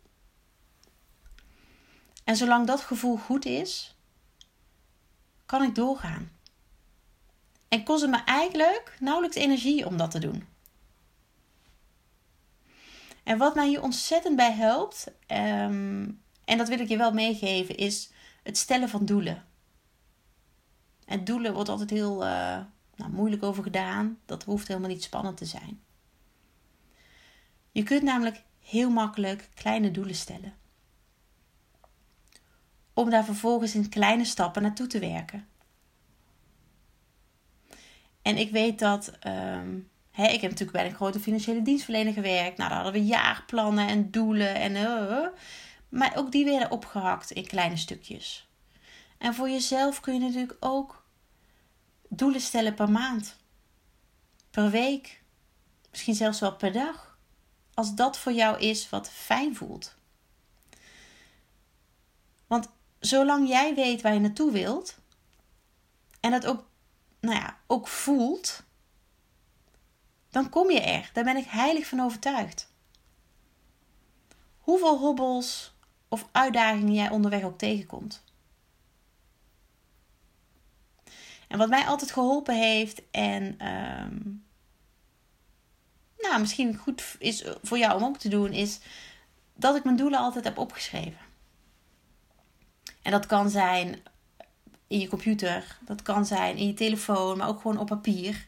En 2.25 2.37
zolang 2.37 2.67
dat 2.67 2.81
gevoel 2.81 3.17
goed 3.17 3.45
is, 3.45 3.97
kan 5.47 5.63
ik 5.63 5.75
doorgaan. 5.75 6.31
En 7.69 7.85
kost 7.85 8.03
het 8.03 8.11
me 8.11 8.25
eigenlijk 8.25 8.97
nauwelijks 9.01 9.37
energie 9.37 9.87
om 9.87 9.97
dat 9.97 10.11
te 10.11 10.19
doen. 10.19 10.47
En 13.23 13.39
wat 13.39 13.55
mij 13.55 13.69
hier 13.69 13.83
ontzettend 13.83 14.37
bij 14.37 14.53
helpt, 14.53 15.07
um, 15.27 16.23
en 16.45 16.59
dat 16.59 16.69
wil 16.69 16.81
ik 16.81 16.89
je 16.89 16.97
wel 16.97 17.13
meegeven, 17.13 17.77
is 17.77 18.11
het 18.43 18.57
stellen 18.57 18.89
van 18.89 19.05
doelen. 19.05 19.45
En 21.05 21.25
doelen 21.25 21.55
wordt 21.55 21.69
altijd 21.69 21.91
heel 21.91 22.25
uh, 22.25 22.59
nou, 22.95 23.11
moeilijk 23.11 23.43
over 23.43 23.63
gedaan. 23.63 24.19
Dat 24.27 24.45
hoeft 24.45 24.69
helemaal 24.69 24.89
niet 24.89 25.03
spannend 25.03 25.37
te 25.37 25.45
zijn. 25.45 25.83
Je 27.79 27.85
kunt 27.85 28.03
namelijk 28.03 28.43
heel 28.61 28.91
makkelijk 28.91 29.49
kleine 29.55 29.91
doelen 29.91 30.15
stellen. 30.15 30.55
Om 32.93 33.11
daar 33.11 33.25
vervolgens 33.25 33.75
in 33.75 33.89
kleine 33.89 34.25
stappen 34.25 34.63
naartoe 34.63 34.87
te 34.87 34.99
werken. 34.99 35.49
En 38.23 38.37
ik 38.37 38.51
weet 38.51 38.79
dat. 38.79 39.13
Um, 39.27 39.89
hè, 40.11 40.27
ik 40.27 40.41
heb 40.41 40.51
natuurlijk 40.51 40.79
bij 40.79 40.87
een 40.87 40.95
grote 40.95 41.21
financiële 41.21 41.63
dienstverlener 41.63 42.13
gewerkt. 42.13 42.59
Nou, 42.59 42.71
daar 42.71 42.83
hadden 42.83 43.01
we 43.01 43.09
jaarplannen 43.09 43.89
en 43.89 44.11
doelen. 44.11 44.55
En, 44.55 44.75
uh, 44.75 45.27
maar 45.89 46.17
ook 46.17 46.33
die 46.33 46.45
werden 46.45 46.71
opgehakt 46.71 47.31
in 47.31 47.47
kleine 47.47 47.77
stukjes. 47.77 48.49
En 49.19 49.35
voor 49.35 49.51
jezelf 49.51 50.01
kun 50.01 50.15
je 50.15 50.21
natuurlijk 50.21 50.57
ook 50.61 51.07
doelen 52.09 52.41
stellen 52.41 52.75
per 52.75 52.91
maand, 52.91 53.37
per 54.51 54.71
week, 54.71 55.23
misschien 55.91 56.15
zelfs 56.15 56.41
wel 56.41 56.57
per 56.57 56.73
dag. 56.73 57.08
Als 57.79 57.95
dat 57.95 58.19
voor 58.19 58.33
jou 58.33 58.59
is 58.59 58.89
wat 58.89 59.11
fijn 59.11 59.57
voelt. 59.57 59.95
Want 62.47 62.69
zolang 62.99 63.49
jij 63.49 63.75
weet 63.75 64.03
waar 64.03 64.15
je 64.15 64.21
naartoe 64.21 64.53
wilt 64.53 64.99
en 66.21 66.31
dat 66.31 66.47
ook, 66.47 66.67
nou 67.21 67.35
ja, 67.37 67.59
ook 67.67 67.89
voelt, 67.89 68.63
dan 70.31 70.49
kom 70.49 70.71
je 70.71 70.81
er. 70.81 71.11
Daar 71.13 71.25
ben 71.25 71.37
ik 71.37 71.47
heilig 71.47 71.87
van 71.87 72.01
overtuigd. 72.01 72.73
Hoeveel 74.59 74.99
hobbels 74.99 75.75
of 76.09 76.29
uitdagingen 76.33 76.95
jij 76.95 77.11
onderweg 77.11 77.43
ook 77.43 77.59
tegenkomt. 77.59 78.25
En 81.49 81.59
wat 81.59 81.69
mij 81.69 81.87
altijd 81.87 82.13
geholpen 82.13 82.55
heeft 82.55 83.03
en 83.11 83.69
um, 83.69 84.47
nou, 86.29 86.41
misschien 86.41 86.77
goed 86.77 87.17
is 87.19 87.45
voor 87.63 87.79
jou 87.79 87.97
om 87.97 88.05
ook 88.05 88.19
te 88.19 88.29
doen, 88.29 88.53
is 88.53 88.81
dat 89.55 89.77
ik 89.77 89.85
mijn 89.85 89.97
doelen 89.97 90.19
altijd 90.19 90.45
heb 90.45 90.59
opgeschreven. 90.59 91.27
En 93.03 93.11
dat 93.11 93.27
kan 93.27 93.51
zijn 93.51 94.03
in 94.87 94.99
je 94.99 95.09
computer, 95.09 95.79
dat 95.81 96.03
kan 96.03 96.27
zijn 96.27 96.57
in 96.57 96.67
je 96.67 96.75
telefoon, 96.75 97.39
maar 97.39 97.49
ook 97.49 97.61
gewoon 97.61 97.79
op 97.79 97.87
papier. 97.87 98.47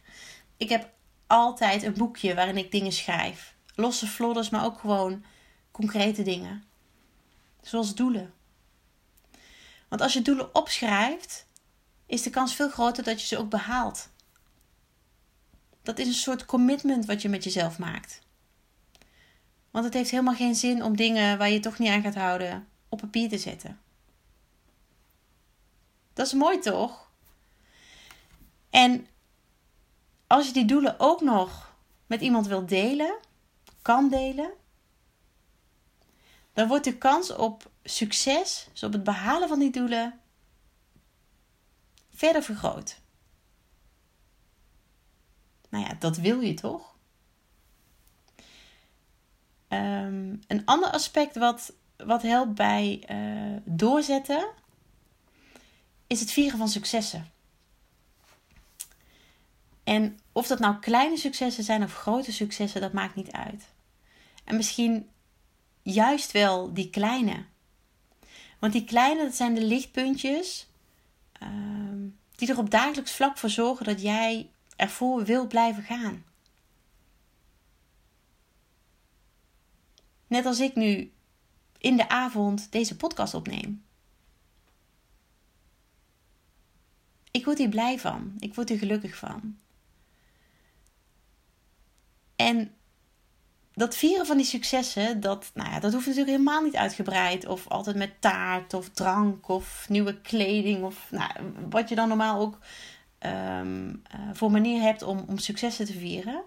Ik 0.56 0.68
heb 0.68 0.90
altijd 1.26 1.83
een 1.83 1.94
boekje 1.94 2.35
waarin 2.35 2.57
ik 2.57 2.70
dingen 2.70 2.92
schrijf. 2.92 3.55
Losse 3.74 4.07
flodders, 4.07 4.50
maar 4.50 4.64
ook 4.64 4.78
gewoon 4.78 5.24
concrete 5.70 6.22
dingen. 6.22 6.64
Zoals 7.62 7.94
doelen. 7.94 8.33
Want 9.88 10.02
als 10.02 10.12
je 10.12 10.22
doelen 10.22 10.55
opschrijft, 10.55 11.46
is 12.07 12.22
de 12.22 12.31
kans 12.31 12.55
veel 12.55 12.70
groter 12.70 13.05
dat 13.05 13.20
je 13.20 13.26
ze 13.26 13.38
ook 13.38 13.50
behaalt. 13.50 14.09
Dat 15.83 15.99
is 15.99 16.07
een 16.07 16.12
soort 16.12 16.45
commitment 16.45 17.07
wat 17.07 17.23
je 17.23 17.29
met 17.29 17.45
jezelf 17.45 17.79
maakt. 17.79 18.21
Want 19.71 19.85
het 19.85 19.95
heeft 19.95 20.11
helemaal 20.11 20.35
geen 20.35 20.55
zin 20.55 20.83
om 20.83 20.97
dingen 20.97 21.38
waar 21.38 21.51
je 21.51 21.61
toch 21.61 21.79
niet 21.79 21.88
aan 21.88 22.03
gaat 22.03 22.14
houden 22.14 22.69
op 22.88 23.01
papier 23.01 23.29
te 23.29 23.38
zetten. 23.38 23.81
Dat 26.12 26.27
is 26.27 26.33
mooi 26.33 26.59
toch? 26.59 27.11
En 28.71 29.07
als 30.27 30.47
je 30.47 30.53
die 30.53 30.64
doelen 30.64 31.01
ook 31.01 31.21
nog 31.21 31.75
met 32.07 32.21
iemand 32.21 32.47
wilt 32.47 32.69
delen, 32.69 33.19
kan 33.83 34.09
delen, 34.09 34.51
dan 36.53 36.69
wordt 36.69 36.85
de 36.85 36.99
kans 36.99 37.35
op 37.35 37.71
succes, 37.85 38.69
dus 38.73 38.83
op 38.83 38.93
het 38.93 39.05
behalen 39.05 39.49
van 39.49 39.59
die 39.59 39.71
doelen, 39.71 40.21
verder 42.14 42.43
vergroot. 42.43 43.01
Nou 45.70 45.85
ja, 45.85 45.96
dat 45.98 46.16
wil 46.16 46.40
je 46.40 46.54
toch? 46.54 46.94
Um, 49.68 50.40
een 50.46 50.62
ander 50.64 50.90
aspect 50.90 51.37
wat, 51.37 51.72
wat 51.96 52.22
helpt 52.22 52.54
bij 52.54 53.04
uh, 53.11 53.56
doorzetten, 53.64 54.48
is 56.06 56.20
het 56.20 56.30
vieren 56.30 56.59
van 56.59 56.68
successen. 56.68 57.30
En 59.85 60.18
of 60.33 60.46
dat 60.46 60.59
nou 60.59 60.78
kleine 60.78 61.16
successen 61.16 61.64
zijn 61.64 61.83
of 61.83 61.94
grote 61.94 62.33
successen, 62.33 62.80
dat 62.80 62.92
maakt 62.92 63.14
niet 63.14 63.33
uit. 63.33 63.64
En 64.44 64.56
misschien 64.56 65.09
juist 65.83 66.33
wel 66.33 66.74
die 66.74 66.90
kleine. 66.90 67.44
Want 68.59 68.72
die 68.72 68.85
kleine, 68.85 69.22
dat 69.22 69.35
zijn 69.35 69.54
de 69.54 69.64
lichtpuntjes 69.64 70.66
uh, 71.42 71.48
die 72.37 72.50
er 72.50 72.59
op 72.59 72.70
dagelijks 72.70 73.12
vlak 73.12 73.38
voor 73.38 73.50
zorgen 73.50 73.87
dat 73.87 74.00
jij 74.00 74.50
ervoor 74.81 75.25
wil 75.25 75.47
blijven 75.47 75.83
gaan. 75.83 76.25
Net 80.27 80.47
als 80.47 80.61
ik 80.61 80.75
nu 80.75 81.12
in 81.79 81.97
de 81.97 82.09
avond 82.09 82.73
deze 82.73 82.97
podcast 82.97 83.35
opneem. 83.35 83.85
Ik 87.31 87.45
word 87.45 87.59
hier 87.59 87.69
blij 87.69 87.99
van. 87.99 88.35
Ik 88.38 88.55
word 88.55 88.69
hier 88.69 88.79
gelukkig 88.79 89.16
van. 89.16 89.59
En 92.37 92.75
dat 93.73 93.97
vieren 93.97 94.27
van 94.27 94.37
die 94.37 94.47
successen, 94.47 95.21
dat, 95.21 95.51
nou 95.55 95.71
ja, 95.71 95.81
dat 95.81 95.93
hoeft 95.93 96.07
natuurlijk 96.07 96.37
helemaal 96.37 96.62
niet 96.62 96.77
uitgebreid. 96.77 97.47
Of 97.47 97.69
altijd 97.69 97.97
met 97.97 98.21
taart 98.21 98.75
of 98.75 98.88
drank 98.88 99.49
of 99.49 99.88
nieuwe 99.88 100.21
kleding. 100.21 100.85
Of 100.85 101.11
nou, 101.11 101.31
wat 101.71 101.88
je 101.88 101.95
dan 101.95 102.09
normaal 102.09 102.40
ook 102.40 102.59
um, 103.26 103.88
uh, 103.88 104.20
voor 104.33 104.50
manier 104.50 104.83
hebt 104.83 105.02
om, 105.02 105.24
om 105.28 105.38
successen 105.38 105.87
te 105.87 105.92
vieren. 105.92 106.42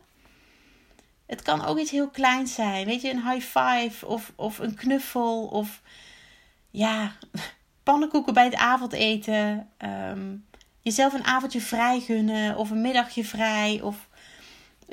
Het 1.26 1.42
kan 1.42 1.66
ook 1.66 1.78
iets 1.78 1.92
heel 1.92 2.10
kleins 2.10 2.54
zijn. 2.54 2.86
Weet 2.86 3.02
je, 3.02 3.10
een 3.10 3.30
high 3.30 3.60
five 3.60 4.08
of, 4.08 4.32
of 4.36 4.60
een 4.60 4.76
knuffel. 4.76 5.46
Of 5.46 5.82
ja, 6.72 7.12
pannenkoeken 7.84 8.34
bij 8.34 8.46
het 8.46 8.56
avondeten. 8.56 9.70
Um, 9.78 10.46
jezelf 10.82 11.14
een 11.14 11.26
avondje 11.26 11.62
vrij 11.62 12.00
gunnen. 12.00 12.58
Of 12.58 12.70
een 12.70 12.82
middagje 12.82 13.26
vrij. 13.26 13.82
Of 13.82 14.08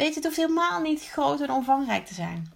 Weet 0.00 0.08
je, 0.08 0.14
het 0.14 0.24
hoeft 0.24 0.36
helemaal 0.36 0.80
niet 0.80 1.04
groot 1.04 1.40
en 1.40 1.50
omvangrijk 1.50 2.06
te 2.06 2.14
zijn. 2.14 2.52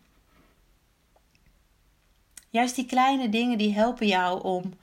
Juist 2.50 2.74
die 2.74 2.87
kleine 2.87 3.28
dingen 3.28 3.58
die 3.58 3.74
helpen 3.74 4.06
jou 4.06 4.42
om 4.42 4.74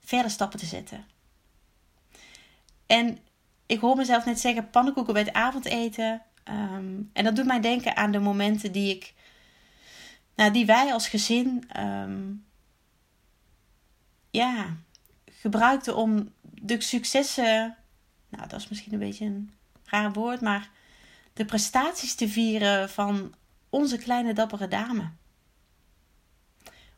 verder 0.00 0.30
stappen 0.30 0.58
te 0.58 0.66
zetten. 0.66 1.06
En 2.86 3.18
ik 3.70 3.80
hoor 3.80 3.96
mezelf 3.96 4.24
net 4.24 4.40
zeggen 4.40 4.70
pannenkoeken 4.70 5.12
bij 5.12 5.22
het 5.22 5.32
avondeten. 5.32 6.22
Um, 6.44 7.10
en 7.12 7.24
dat 7.24 7.36
doet 7.36 7.46
mij 7.46 7.60
denken 7.60 7.96
aan 7.96 8.12
de 8.12 8.18
momenten 8.18 8.72
die 8.72 8.94
ik, 8.94 9.14
nou, 10.34 10.52
die 10.52 10.66
wij 10.66 10.92
als 10.92 11.08
gezin, 11.08 11.70
um, 11.80 12.44
ja, 14.30 14.76
gebruikten 15.24 15.96
om 15.96 16.32
de 16.42 16.80
successen, 16.80 17.76
nou, 18.28 18.48
dat 18.48 18.60
is 18.60 18.68
misschien 18.68 18.92
een 18.92 18.98
beetje 18.98 19.24
een 19.24 19.50
raar 19.84 20.12
woord, 20.12 20.40
maar 20.40 20.70
de 21.32 21.44
prestaties 21.44 22.14
te 22.14 22.28
vieren 22.28 22.90
van 22.90 23.34
onze 23.68 23.98
kleine 23.98 24.32
dappere 24.32 24.68
dame. 24.68 25.10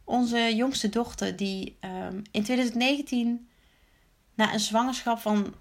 Onze 0.05 0.55
jongste 0.55 0.89
dochter, 0.89 1.37
die 1.37 1.79
um, 1.81 2.23
in 2.31 2.43
2019 2.43 3.49
na 4.35 4.53
een 4.53 4.61
zwangerschap 4.61 5.19
van 5.19 5.55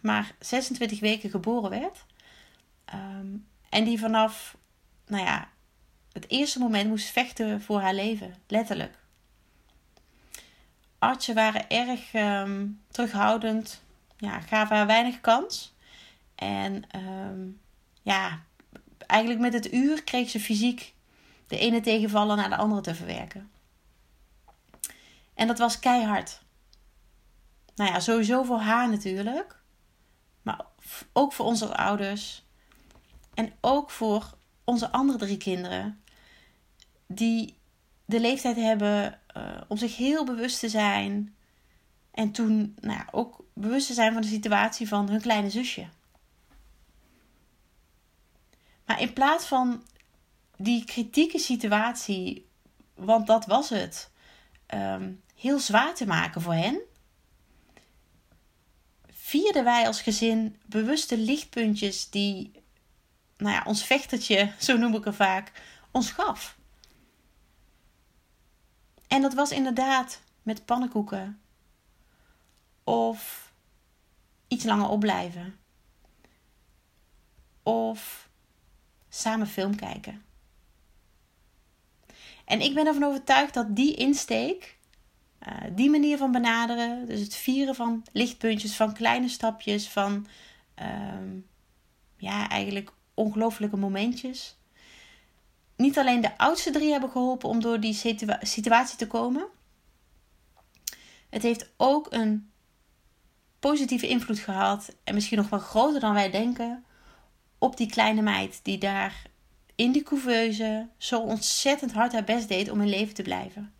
maar 0.00 0.34
26 0.38 1.00
weken 1.00 1.30
geboren 1.30 1.70
werd. 1.70 2.04
Um, 2.94 3.46
en 3.68 3.84
die 3.84 3.98
vanaf, 3.98 4.56
nou 5.06 5.24
ja, 5.24 5.48
het 6.12 6.28
eerste 6.28 6.58
moment 6.58 6.88
moest 6.88 7.08
vechten 7.08 7.62
voor 7.62 7.80
haar 7.80 7.94
leven, 7.94 8.34
letterlijk. 8.46 8.98
Artsen 10.98 11.34
waren 11.34 11.68
erg 11.68 12.14
um, 12.14 12.80
terughoudend, 12.90 13.82
ja, 14.16 14.40
gaven 14.40 14.76
haar 14.76 14.86
weinig 14.86 15.20
kans. 15.20 15.74
En 16.34 16.84
um, 16.96 17.60
ja, 18.02 18.42
eigenlijk 19.06 19.40
met 19.40 19.52
het 19.52 19.72
uur 19.72 20.04
kreeg 20.04 20.30
ze 20.30 20.40
fysiek 20.40 20.94
de 21.46 21.58
ene 21.58 21.80
tegenvallen 21.80 22.36
naar 22.36 22.48
de 22.48 22.56
andere 22.56 22.80
te 22.80 22.94
verwerken. 22.94 23.50
En 25.34 25.46
dat 25.46 25.58
was 25.58 25.78
keihard. 25.78 26.40
Nou 27.78 27.90
ja, 27.90 28.00
sowieso 28.00 28.42
voor 28.42 28.58
haar 28.58 28.90
natuurlijk. 28.90 29.56
Maar 30.42 30.64
ook 31.12 31.32
voor 31.32 31.46
onze 31.46 31.76
ouders. 31.76 32.46
En 33.34 33.52
ook 33.60 33.90
voor 33.90 34.34
onze 34.64 34.92
andere 34.92 35.18
drie 35.18 35.36
kinderen. 35.36 36.02
Die 37.06 37.56
de 38.04 38.20
leeftijd 38.20 38.56
hebben 38.56 39.20
uh, 39.36 39.60
om 39.68 39.76
zich 39.76 39.96
heel 39.96 40.24
bewust 40.24 40.60
te 40.60 40.68
zijn. 40.68 41.34
En 42.10 42.32
toen 42.32 42.76
nou 42.80 42.98
ja, 42.98 43.06
ook 43.10 43.44
bewust 43.52 43.86
te 43.86 43.94
zijn 43.94 44.12
van 44.12 44.22
de 44.22 44.28
situatie 44.28 44.88
van 44.88 45.08
hun 45.08 45.20
kleine 45.20 45.50
zusje. 45.50 45.86
Maar 48.86 49.00
in 49.00 49.12
plaats 49.12 49.46
van 49.46 49.82
die 50.56 50.84
kritieke 50.84 51.38
situatie, 51.38 52.48
want 52.94 53.26
dat 53.26 53.46
was 53.46 53.68
het, 53.68 54.10
ehm, 54.66 55.12
heel 55.34 55.58
zwaar 55.58 55.94
te 55.94 56.06
maken 56.06 56.40
voor 56.40 56.54
hen, 56.54 56.80
vierden 59.28 59.64
wij 59.64 59.86
als 59.86 60.00
gezin 60.00 60.56
bewuste 60.66 61.18
lichtpuntjes 61.18 62.10
die, 62.10 62.52
nou 63.36 63.54
ja, 63.54 63.62
ons 63.66 63.84
vechtertje, 63.84 64.52
zo 64.58 64.76
noem 64.76 64.94
ik 64.94 65.04
het 65.04 65.14
vaak, 65.14 65.52
ons 65.90 66.10
gaf. 66.10 66.58
En 69.08 69.22
dat 69.22 69.34
was 69.34 69.50
inderdaad 69.50 70.20
met 70.42 70.64
pannenkoeken. 70.64 71.40
Of 72.84 73.52
iets 74.48 74.64
langer 74.64 74.88
opblijven. 74.88 75.58
Of 77.62 78.28
samen 79.08 79.46
film 79.46 79.76
kijken. 79.76 80.24
En 82.44 82.60
ik 82.60 82.74
ben 82.74 82.86
ervan 82.86 83.04
overtuigd 83.04 83.54
dat 83.54 83.76
die 83.76 83.94
insteek, 83.94 84.77
uh, 85.46 85.54
die 85.72 85.90
manier 85.90 86.18
van 86.18 86.32
benaderen, 86.32 87.06
dus 87.06 87.20
het 87.20 87.34
vieren 87.34 87.74
van 87.74 88.04
lichtpuntjes, 88.12 88.76
van 88.76 88.92
kleine 88.92 89.28
stapjes, 89.28 89.88
van 89.88 90.26
uh, 90.82 91.42
ja, 92.16 92.48
eigenlijk 92.48 92.92
ongelofelijke 93.14 93.76
momentjes, 93.76 94.56
niet 95.76 95.98
alleen 95.98 96.20
de 96.20 96.38
oudste 96.38 96.70
drie 96.70 96.90
hebben 96.90 97.10
geholpen 97.10 97.48
om 97.48 97.60
door 97.60 97.80
die 97.80 98.24
situatie 98.40 98.98
te 98.98 99.06
komen. 99.06 99.46
Het 101.30 101.42
heeft 101.42 101.70
ook 101.76 102.06
een 102.12 102.50
positieve 103.58 104.08
invloed 104.08 104.38
gehad, 104.38 104.96
en 105.04 105.14
misschien 105.14 105.38
nog 105.38 105.48
wel 105.48 105.58
groter 105.58 106.00
dan 106.00 106.14
wij 106.14 106.30
denken, 106.30 106.84
op 107.58 107.76
die 107.76 107.90
kleine 107.90 108.22
meid 108.22 108.60
die 108.62 108.78
daar 108.78 109.22
in 109.74 109.92
die 109.92 110.02
couveuse 110.02 110.88
zo 110.96 111.20
ontzettend 111.20 111.92
hard 111.92 112.12
haar 112.12 112.24
best 112.24 112.48
deed 112.48 112.70
om 112.70 112.80
in 112.80 112.88
leven 112.88 113.14
te 113.14 113.22
blijven. 113.22 113.72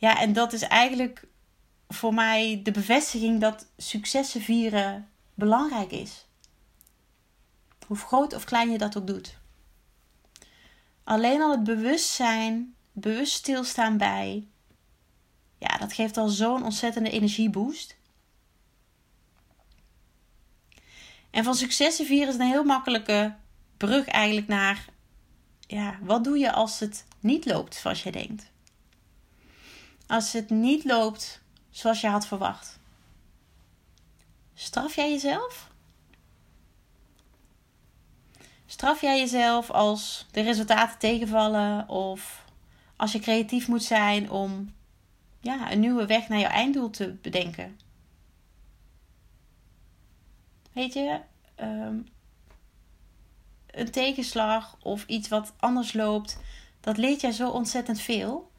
Ja, 0.00 0.20
en 0.20 0.32
dat 0.32 0.52
is 0.52 0.62
eigenlijk 0.62 1.26
voor 1.88 2.14
mij 2.14 2.60
de 2.62 2.70
bevestiging 2.70 3.40
dat 3.40 3.66
successen 3.76 4.40
vieren 4.40 5.08
belangrijk 5.34 5.90
is. 5.90 6.26
Hoe 7.86 7.96
groot 7.96 8.34
of 8.34 8.44
klein 8.44 8.70
je 8.70 8.78
dat 8.78 8.96
ook 8.96 9.06
doet. 9.06 9.38
Alleen 11.04 11.40
al 11.40 11.50
het 11.50 11.64
bewustzijn, 11.64 12.74
bewust 12.92 13.32
stilstaan 13.32 13.96
bij, 13.96 14.46
ja, 15.58 15.76
dat 15.76 15.92
geeft 15.92 16.16
al 16.16 16.28
zo'n 16.28 16.64
ontzettende 16.64 17.10
energieboost. 17.10 17.96
En 21.30 21.44
van 21.44 21.54
successen 21.54 22.06
vieren 22.06 22.28
is 22.28 22.34
een 22.34 22.46
heel 22.46 22.64
makkelijke 22.64 23.36
brug 23.76 24.06
eigenlijk 24.06 24.48
naar, 24.48 24.84
ja, 25.66 25.98
wat 26.02 26.24
doe 26.24 26.38
je 26.38 26.52
als 26.52 26.80
het 26.80 27.04
niet 27.18 27.46
loopt 27.46 27.74
zoals 27.74 28.02
je 28.02 28.12
denkt? 28.12 28.50
Als 30.10 30.32
het 30.32 30.50
niet 30.50 30.84
loopt 30.84 31.42
zoals 31.70 32.00
je 32.00 32.08
had 32.08 32.26
verwacht. 32.26 32.78
Straf 34.54 34.94
jij 34.94 35.10
jezelf? 35.10 35.70
Straf 38.66 39.00
jij 39.00 39.18
jezelf 39.18 39.70
als 39.70 40.26
de 40.30 40.40
resultaten 40.40 40.98
tegenvallen 40.98 41.88
of 41.88 42.44
als 42.96 43.12
je 43.12 43.18
creatief 43.18 43.68
moet 43.68 43.82
zijn 43.82 44.30
om 44.30 44.74
ja, 45.40 45.72
een 45.72 45.80
nieuwe 45.80 46.06
weg 46.06 46.28
naar 46.28 46.38
jouw 46.38 46.50
einddoel 46.50 46.90
te 46.90 47.12
bedenken? 47.12 47.78
Weet 50.72 50.92
je, 50.92 51.20
ehm, 51.54 51.98
een 53.66 53.90
tegenslag 53.90 54.76
of 54.82 55.06
iets 55.06 55.28
wat 55.28 55.52
anders 55.56 55.92
loopt, 55.92 56.38
dat 56.80 56.96
leert 56.96 57.20
jij 57.20 57.32
zo 57.32 57.50
ontzettend 57.50 58.00
veel, 58.00 58.49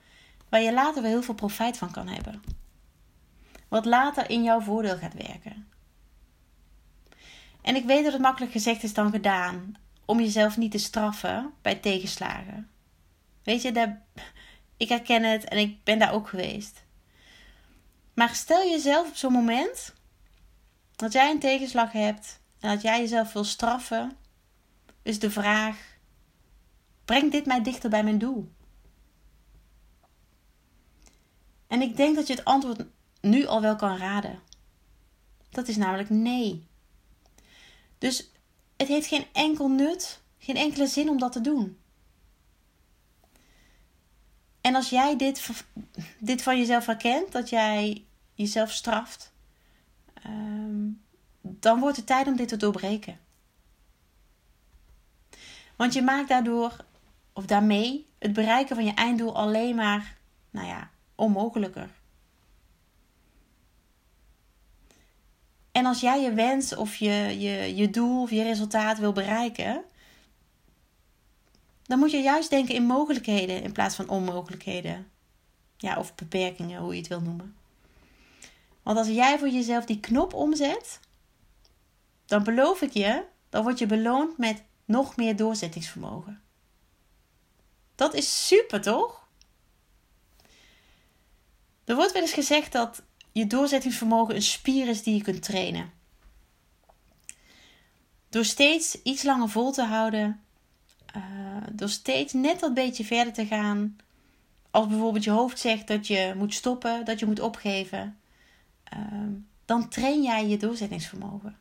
waar 0.51 0.61
je 0.61 0.73
later 0.73 1.01
wel 1.01 1.11
heel 1.11 1.23
veel 1.23 1.33
profijt 1.33 1.77
van 1.77 1.91
kan 1.91 2.07
hebben. 2.07 2.43
Wat 3.67 3.85
later 3.85 4.29
in 4.29 4.43
jouw 4.43 4.61
voordeel 4.61 4.97
gaat 4.97 5.13
werken. 5.13 5.67
En 7.61 7.75
ik 7.75 7.85
weet 7.85 8.03
dat 8.03 8.13
het 8.13 8.21
makkelijk 8.21 8.51
gezegd 8.51 8.83
is 8.83 8.93
dan 8.93 9.11
gedaan 9.11 9.75
om 10.05 10.19
jezelf 10.19 10.57
niet 10.57 10.71
te 10.71 10.77
straffen 10.77 11.53
bij 11.61 11.75
tegenslagen. 11.75 12.69
Weet 13.43 13.61
je, 13.61 13.71
dat, 13.71 13.89
ik 14.77 14.89
herken 14.89 15.23
het 15.23 15.43
en 15.43 15.57
ik 15.57 15.83
ben 15.83 15.99
daar 15.99 16.13
ook 16.13 16.27
geweest. 16.27 16.83
Maar 18.13 18.35
stel 18.35 18.69
jezelf 18.69 19.07
op 19.07 19.15
zo'n 19.15 19.33
moment 19.33 19.93
dat 20.95 21.13
jij 21.13 21.31
een 21.31 21.39
tegenslag 21.39 21.91
hebt 21.91 22.39
en 22.59 22.69
dat 22.69 22.81
jij 22.81 22.99
jezelf 22.99 23.33
wil 23.33 23.43
straffen, 23.43 24.17
is 25.01 25.19
de 25.19 25.31
vraag: 25.31 25.77
brengt 27.05 27.31
dit 27.31 27.45
mij 27.45 27.61
dichter 27.61 27.89
bij 27.89 28.03
mijn 28.03 28.17
doel? 28.17 28.51
En 31.71 31.81
ik 31.81 31.97
denk 31.97 32.15
dat 32.15 32.27
je 32.27 32.34
het 32.34 32.45
antwoord 32.45 32.86
nu 33.21 33.45
al 33.45 33.62
wel 33.62 33.75
kan 33.75 33.97
raden. 33.97 34.39
Dat 35.49 35.67
is 35.67 35.77
namelijk 35.77 36.10
nee. 36.10 36.67
Dus 37.97 38.31
het 38.77 38.88
heeft 38.88 39.07
geen 39.07 39.25
enkel 39.34 39.67
nut, 39.67 40.21
geen 40.38 40.55
enkele 40.55 40.88
zin 40.88 41.10
om 41.10 41.19
dat 41.19 41.31
te 41.31 41.41
doen. 41.41 41.77
En 44.62 44.75
als 44.75 44.89
jij 44.89 45.17
dit, 45.17 45.49
dit 46.19 46.41
van 46.41 46.57
jezelf 46.57 46.86
herkent, 46.86 47.31
dat 47.31 47.49
jij 47.49 48.05
jezelf 48.34 48.71
straft, 48.71 49.34
ehm, 50.13 50.88
dan 51.41 51.79
wordt 51.79 51.97
het 51.97 52.05
tijd 52.05 52.27
om 52.27 52.36
dit 52.36 52.47
te 52.47 52.57
doorbreken. 52.57 53.19
Want 55.75 55.93
je 55.93 56.01
maakt 56.01 56.29
daardoor, 56.29 56.86
of 57.34 57.45
daarmee, 57.45 58.07
het 58.19 58.34
bereiken 58.34 58.75
van 58.75 58.86
je 58.86 58.93
einddoel 58.93 59.36
alleen 59.36 59.75
maar, 59.75 60.17
nou 60.49 60.67
ja, 60.67 60.89
onmogelijker. 61.21 61.89
En 65.71 65.86
als 65.86 65.99
jij 65.99 66.21
je 66.21 66.34
wens 66.34 66.75
of 66.75 66.95
je, 66.95 67.39
je, 67.39 67.75
je 67.75 67.89
doel 67.89 68.21
of 68.21 68.29
je 68.29 68.43
resultaat 68.43 68.99
wil 68.99 69.12
bereiken, 69.12 69.84
dan 71.84 71.99
moet 71.99 72.12
je 72.12 72.17
juist 72.17 72.49
denken 72.49 72.75
in 72.75 72.84
mogelijkheden 72.84 73.63
in 73.63 73.71
plaats 73.71 73.95
van 73.95 74.10
onmogelijkheden. 74.10 75.07
Ja, 75.77 75.97
of 75.97 76.15
beperkingen, 76.15 76.81
hoe 76.81 76.93
je 76.93 76.99
het 76.99 77.07
wil 77.07 77.21
noemen. 77.21 77.55
Want 78.84 78.97
als 78.97 79.07
jij 79.07 79.39
voor 79.39 79.49
jezelf 79.49 79.86
die 79.86 79.99
knop 79.99 80.34
omzet, 80.34 80.99
dan 82.25 82.43
beloof 82.43 82.81
ik 82.81 82.91
je, 82.91 83.23
dan 83.49 83.63
word 83.63 83.79
je 83.79 83.86
beloond 83.86 84.38
met 84.38 84.63
nog 84.86 85.15
meer 85.15 85.36
doorzettingsvermogen. 85.36 86.41
Dat 87.95 88.13
is 88.13 88.47
super, 88.47 88.81
toch? 88.81 89.20
Er 91.91 91.97
wordt 91.97 92.12
wel 92.12 92.21
eens 92.21 92.34
gezegd 92.34 92.71
dat 92.71 93.01
je 93.32 93.47
doorzettingsvermogen 93.47 94.36
een 94.36 94.41
spier 94.41 94.88
is 94.88 95.04
die 95.04 95.15
je 95.15 95.21
kunt 95.21 95.41
trainen. 95.43 95.91
Door 98.30 98.45
steeds 98.45 99.01
iets 99.01 99.23
langer 99.23 99.49
vol 99.49 99.71
te 99.71 99.84
houden, 99.84 100.41
uh, 101.15 101.23
door 101.71 101.89
steeds 101.89 102.34
net 102.34 102.60
dat 102.60 102.73
beetje 102.73 103.04
verder 103.04 103.34
te 103.34 103.45
gaan. 103.45 103.97
Als 104.69 104.88
bijvoorbeeld 104.88 105.23
je 105.23 105.30
hoofd 105.30 105.60
zegt 105.60 105.88
dat 105.88 106.08
je 106.08 106.34
moet 106.38 106.54
stoppen, 106.54 107.06
dat 107.06 107.19
je 107.19 107.25
moet 107.25 107.39
opgeven, 107.39 108.19
uh, 108.93 109.27
dan 109.65 109.89
train 109.89 110.21
jij 110.21 110.47
je 110.47 110.58
doorzettingsvermogen. 110.58 111.58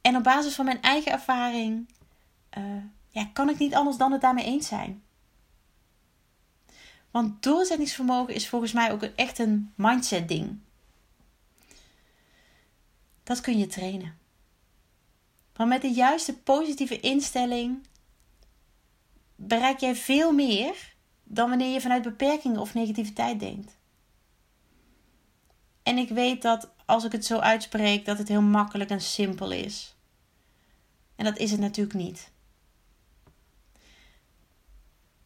En 0.00 0.16
op 0.16 0.22
basis 0.22 0.54
van 0.54 0.64
mijn 0.64 0.82
eigen 0.82 1.12
ervaring 1.12 1.88
uh, 2.58 2.64
ja, 3.08 3.24
kan 3.32 3.48
ik 3.48 3.58
niet 3.58 3.74
anders 3.74 3.96
dan 3.96 4.12
het 4.12 4.20
daarmee 4.20 4.44
eens 4.44 4.68
zijn. 4.68 5.02
Want 7.10 7.42
doorzettingsvermogen 7.42 8.34
is 8.34 8.48
volgens 8.48 8.72
mij 8.72 8.92
ook 8.92 9.02
echt 9.02 9.38
een 9.38 9.72
mindset 9.74 10.28
ding. 10.28 10.58
Dat 13.22 13.40
kun 13.40 13.58
je 13.58 13.66
trainen. 13.66 14.18
Maar 15.56 15.66
met 15.66 15.82
de 15.82 15.90
juiste 15.90 16.38
positieve 16.38 17.00
instelling 17.00 17.86
bereik 19.36 19.78
jij 19.78 19.96
veel 19.96 20.32
meer 20.32 20.94
dan 21.24 21.48
wanneer 21.48 21.72
je 21.72 21.80
vanuit 21.80 22.02
beperkingen 22.02 22.60
of 22.60 22.74
negativiteit 22.74 23.40
denkt. 23.40 23.76
En 25.82 25.98
ik 25.98 26.08
weet 26.08 26.42
dat 26.42 26.70
als 26.86 27.04
ik 27.04 27.12
het 27.12 27.26
zo 27.26 27.38
uitspreek, 27.38 28.04
dat 28.04 28.18
het 28.18 28.28
heel 28.28 28.42
makkelijk 28.42 28.90
en 28.90 29.00
simpel 29.00 29.50
is. 29.50 29.94
En 31.16 31.24
dat 31.24 31.38
is 31.38 31.50
het 31.50 31.60
natuurlijk 31.60 31.98
niet. 31.98 32.30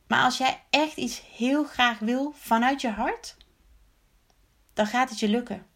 Maar 0.07 0.23
als 0.25 0.39
jij 0.39 0.63
echt 0.71 0.97
iets 0.97 1.23
heel 1.37 1.65
graag 1.65 1.99
wil 1.99 2.33
vanuit 2.37 2.81
je 2.81 2.91
hart, 2.91 3.37
dan 4.73 4.87
gaat 4.87 5.11
het 5.11 5.19
je 5.19 5.29
lukken. 5.29 5.67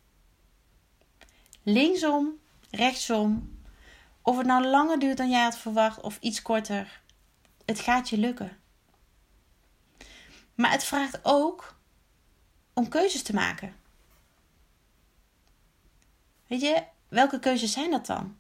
Linksom, 1.63 2.39
rechtsom, 2.71 3.59
of 4.23 4.37
het 4.37 4.47
nou 4.47 4.67
langer 4.67 4.99
duurt 4.99 5.17
dan 5.17 5.31
jij 5.31 5.43
had 5.43 5.59
verwacht 5.59 6.01
of 6.01 6.19
iets 6.21 6.43
korter, 6.43 7.01
het 7.65 7.81
gaat 7.81 8.09
je 8.09 8.19
lukken. 8.19 8.61
Maar 10.55 10.71
het 10.71 10.85
vraagt 10.85 11.21
ook 11.23 11.77
om 12.73 12.89
keuzes 12.89 13.23
te 13.23 13.35
maken. 13.35 13.77
Weet 16.47 16.61
je, 16.61 16.85
welke 17.09 17.39
keuzes 17.39 17.73
zijn 17.73 17.91
dat 17.91 18.07
dan? 18.07 18.37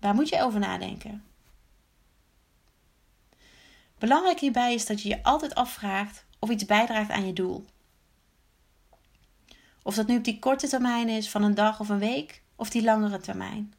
Waar 0.00 0.14
moet 0.14 0.28
je 0.28 0.42
over 0.42 0.60
nadenken? 0.60 1.24
Belangrijk 4.02 4.40
hierbij 4.40 4.74
is 4.74 4.86
dat 4.86 5.02
je 5.02 5.08
je 5.08 5.22
altijd 5.22 5.54
afvraagt 5.54 6.24
of 6.38 6.50
iets 6.50 6.64
bijdraagt 6.64 7.10
aan 7.10 7.26
je 7.26 7.32
doel. 7.32 7.64
Of 9.82 9.94
dat 9.94 10.06
nu 10.06 10.16
op 10.16 10.24
die 10.24 10.38
korte 10.38 10.68
termijn 10.68 11.08
is 11.08 11.30
van 11.30 11.42
een 11.42 11.54
dag 11.54 11.80
of 11.80 11.88
een 11.88 11.98
week, 11.98 12.42
of 12.56 12.70
die 12.70 12.82
langere 12.82 13.20
termijn. 13.20 13.74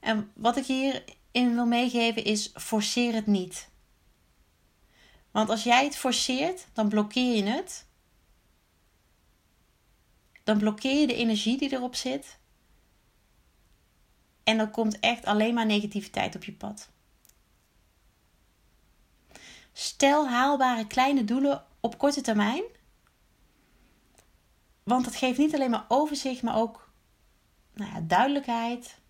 En 0.00 0.32
wat 0.34 0.56
ik 0.56 0.66
hierin 0.66 1.54
wil 1.54 1.66
meegeven 1.66 2.24
is: 2.24 2.50
forceer 2.54 3.14
het 3.14 3.26
niet. 3.26 3.68
Want 5.30 5.48
als 5.48 5.62
jij 5.62 5.84
het 5.84 5.96
forceert, 5.96 6.66
dan 6.72 6.88
blokkeer 6.88 7.36
je 7.36 7.44
het. 7.44 7.86
Dan 10.42 10.58
blokkeer 10.58 11.00
je 11.00 11.06
de 11.06 11.14
energie 11.14 11.58
die 11.58 11.72
erop 11.72 11.94
zit. 11.94 12.38
En 14.44 14.56
dan 14.56 14.70
komt 14.70 15.00
echt 15.00 15.24
alleen 15.24 15.54
maar 15.54 15.66
negativiteit 15.66 16.34
op 16.34 16.44
je 16.44 16.52
pad. 16.52 16.90
Stel 19.72 20.28
haalbare 20.28 20.86
kleine 20.86 21.24
doelen 21.24 21.64
op 21.80 21.98
korte 21.98 22.20
termijn. 22.20 22.62
Want 24.82 25.04
dat 25.04 25.16
geeft 25.16 25.38
niet 25.38 25.54
alleen 25.54 25.70
maar 25.70 25.84
overzicht, 25.88 26.42
maar 26.42 26.56
ook 26.56 26.90
nou 27.74 27.92
ja, 27.92 28.00
duidelijkheid. 28.00 29.00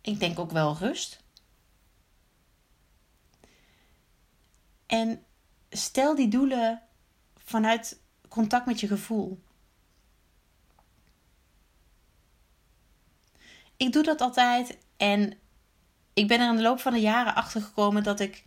Ik 0.00 0.20
denk 0.20 0.38
ook 0.38 0.50
wel 0.50 0.76
rust. 0.76 1.22
En 4.86 5.24
stel 5.70 6.14
die 6.14 6.28
doelen 6.28 6.82
vanuit 7.36 8.00
contact 8.28 8.66
met 8.66 8.80
je 8.80 8.86
gevoel. 8.86 9.42
Ik 13.78 13.92
doe 13.92 14.02
dat 14.02 14.20
altijd 14.20 14.78
en 14.96 15.38
ik 16.12 16.28
ben 16.28 16.40
er 16.40 16.50
in 16.50 16.56
de 16.56 16.62
loop 16.62 16.80
van 16.80 16.92
de 16.92 17.00
jaren 17.00 17.34
achter 17.34 17.62
gekomen 17.62 18.02
dat 18.02 18.20
ik 18.20 18.44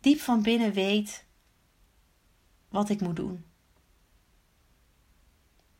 diep 0.00 0.20
van 0.20 0.42
binnen 0.42 0.72
weet 0.72 1.24
wat 2.68 2.88
ik 2.88 3.00
moet 3.00 3.16
doen. 3.16 3.44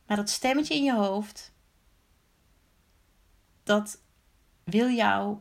Maar 0.06 0.16
dat 0.16 0.30
stemmetje 0.30 0.74
in 0.74 0.84
je 0.84 0.94
hoofd, 0.94 1.52
dat 3.62 4.00
wil 4.64 4.88
jou 4.88 5.38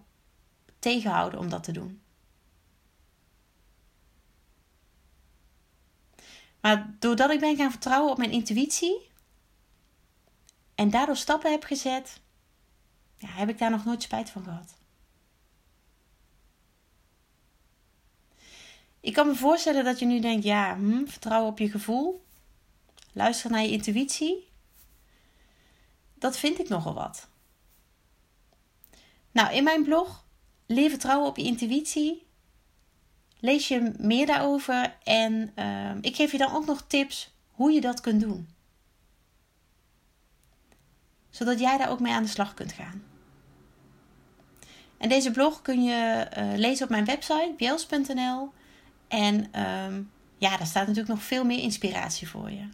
tegenhouden 0.80 1.40
om 1.40 1.50
dat 1.50 1.64
te 1.64 1.72
doen. 1.72 2.02
Maar 6.62 6.96
doordat 7.00 7.30
ik 7.30 7.40
ben 7.40 7.56
gaan 7.56 7.72
vertrouwen 7.72 8.12
op 8.12 8.18
mijn 8.18 8.32
intuïtie 8.32 9.12
en 10.76 10.90
daardoor 10.90 11.18
stappen 11.18 11.52
heb 11.52 11.64
gezet, 11.64 12.22
ja, 13.18 13.28
heb 13.28 13.50
ik 13.50 13.58
daar 13.58 13.70
nog 13.70 13.86
nooit 13.86 14.04
spijt 14.04 14.30
van 14.30 14.44
gehad. 14.44 14.76
Ik 19.00 19.14
kan 19.14 19.28
me 19.28 19.36
voorstellen 19.36 19.84
dat 19.84 20.00
je 20.00 20.06
nu 20.06 20.20
denkt: 20.20 20.44
ja, 20.44 20.76
hm, 20.76 21.06
vertrouwen 21.06 21.52
op 21.52 21.60
je 21.60 21.70
gevoel, 21.70 22.26
luister 23.12 23.52
naar 23.52 23.62
je 23.62 23.72
intuïtie. 23.72 24.50
Dat 26.14 26.38
vind 26.38 26.60
ik 26.60 26.70
nogal 26.70 26.94
wat. 26.94 27.28
Nou, 29.32 29.54
in 29.54 29.64
mijn 29.64 29.84
blog 29.84 30.26
Leer 30.68 30.90
vertrouwen 30.90 31.28
op 31.28 31.38
je 31.38 31.44
intuïtie 31.44 32.26
lees 33.40 33.68
je 33.68 33.94
meer 33.98 34.26
daarover 34.26 34.98
en 35.04 35.52
uh, 35.56 35.92
ik 36.02 36.16
geef 36.16 36.32
je 36.32 36.38
dan 36.38 36.56
ook 36.56 36.66
nog 36.66 36.82
tips 36.88 37.32
hoe 37.52 37.72
je 37.72 37.82
dat 37.82 38.02
kunt 38.02 38.22
doen. 38.22 38.50
Zodat 41.30 41.60
jij 41.60 41.78
daar 41.78 41.90
ook 41.90 42.00
mee 42.00 42.14
aan 42.14 42.24
de 42.24 42.30
slag 42.30 42.54
kunt 42.54 42.72
gaan. 42.72 43.04
En 44.98 45.10
deze 45.10 45.32
blog 45.32 45.62
kun 45.62 45.84
je 45.84 46.28
uh, 46.38 46.58
lezen 46.58 46.84
op 46.84 46.90
mijn 46.90 47.06
website 47.06 47.54
bjels.nl. 47.58 48.52
En 49.08 49.36
um, 49.64 50.12
ja, 50.38 50.58
daar 50.58 50.68
staat 50.68 50.88
natuurlijk 50.88 51.14
nog 51.14 51.24
veel 51.24 51.44
meer 51.44 51.60
inspiratie 51.60 52.30
voor 52.30 52.52
je. 52.52 52.70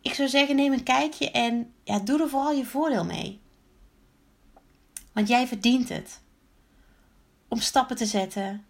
Ik 0.00 0.14
zou 0.14 0.28
zeggen, 0.28 0.56
neem 0.56 0.72
een 0.72 0.82
kijkje 0.82 1.30
en 1.30 1.72
ja, 1.84 1.98
doe 1.98 2.22
er 2.22 2.28
vooral 2.28 2.52
je 2.52 2.64
voordeel 2.64 3.04
mee. 3.04 3.40
Want 5.12 5.28
jij 5.28 5.46
verdient 5.46 5.88
het. 5.88 6.20
Om 7.48 7.60
stappen 7.60 7.96
te 7.96 8.06
zetten. 8.06 8.64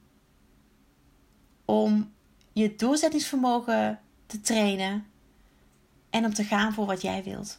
Om 1.65 2.13
je 2.53 2.75
doorzettingsvermogen 2.77 4.01
te 4.27 4.41
trainen. 4.41 5.07
En 6.11 6.25
om 6.25 6.35
te 6.35 6.45
gaan 6.45 6.73
voor 6.73 6.87
wat 6.87 7.03
jij 7.03 7.23
wilt. 7.23 7.59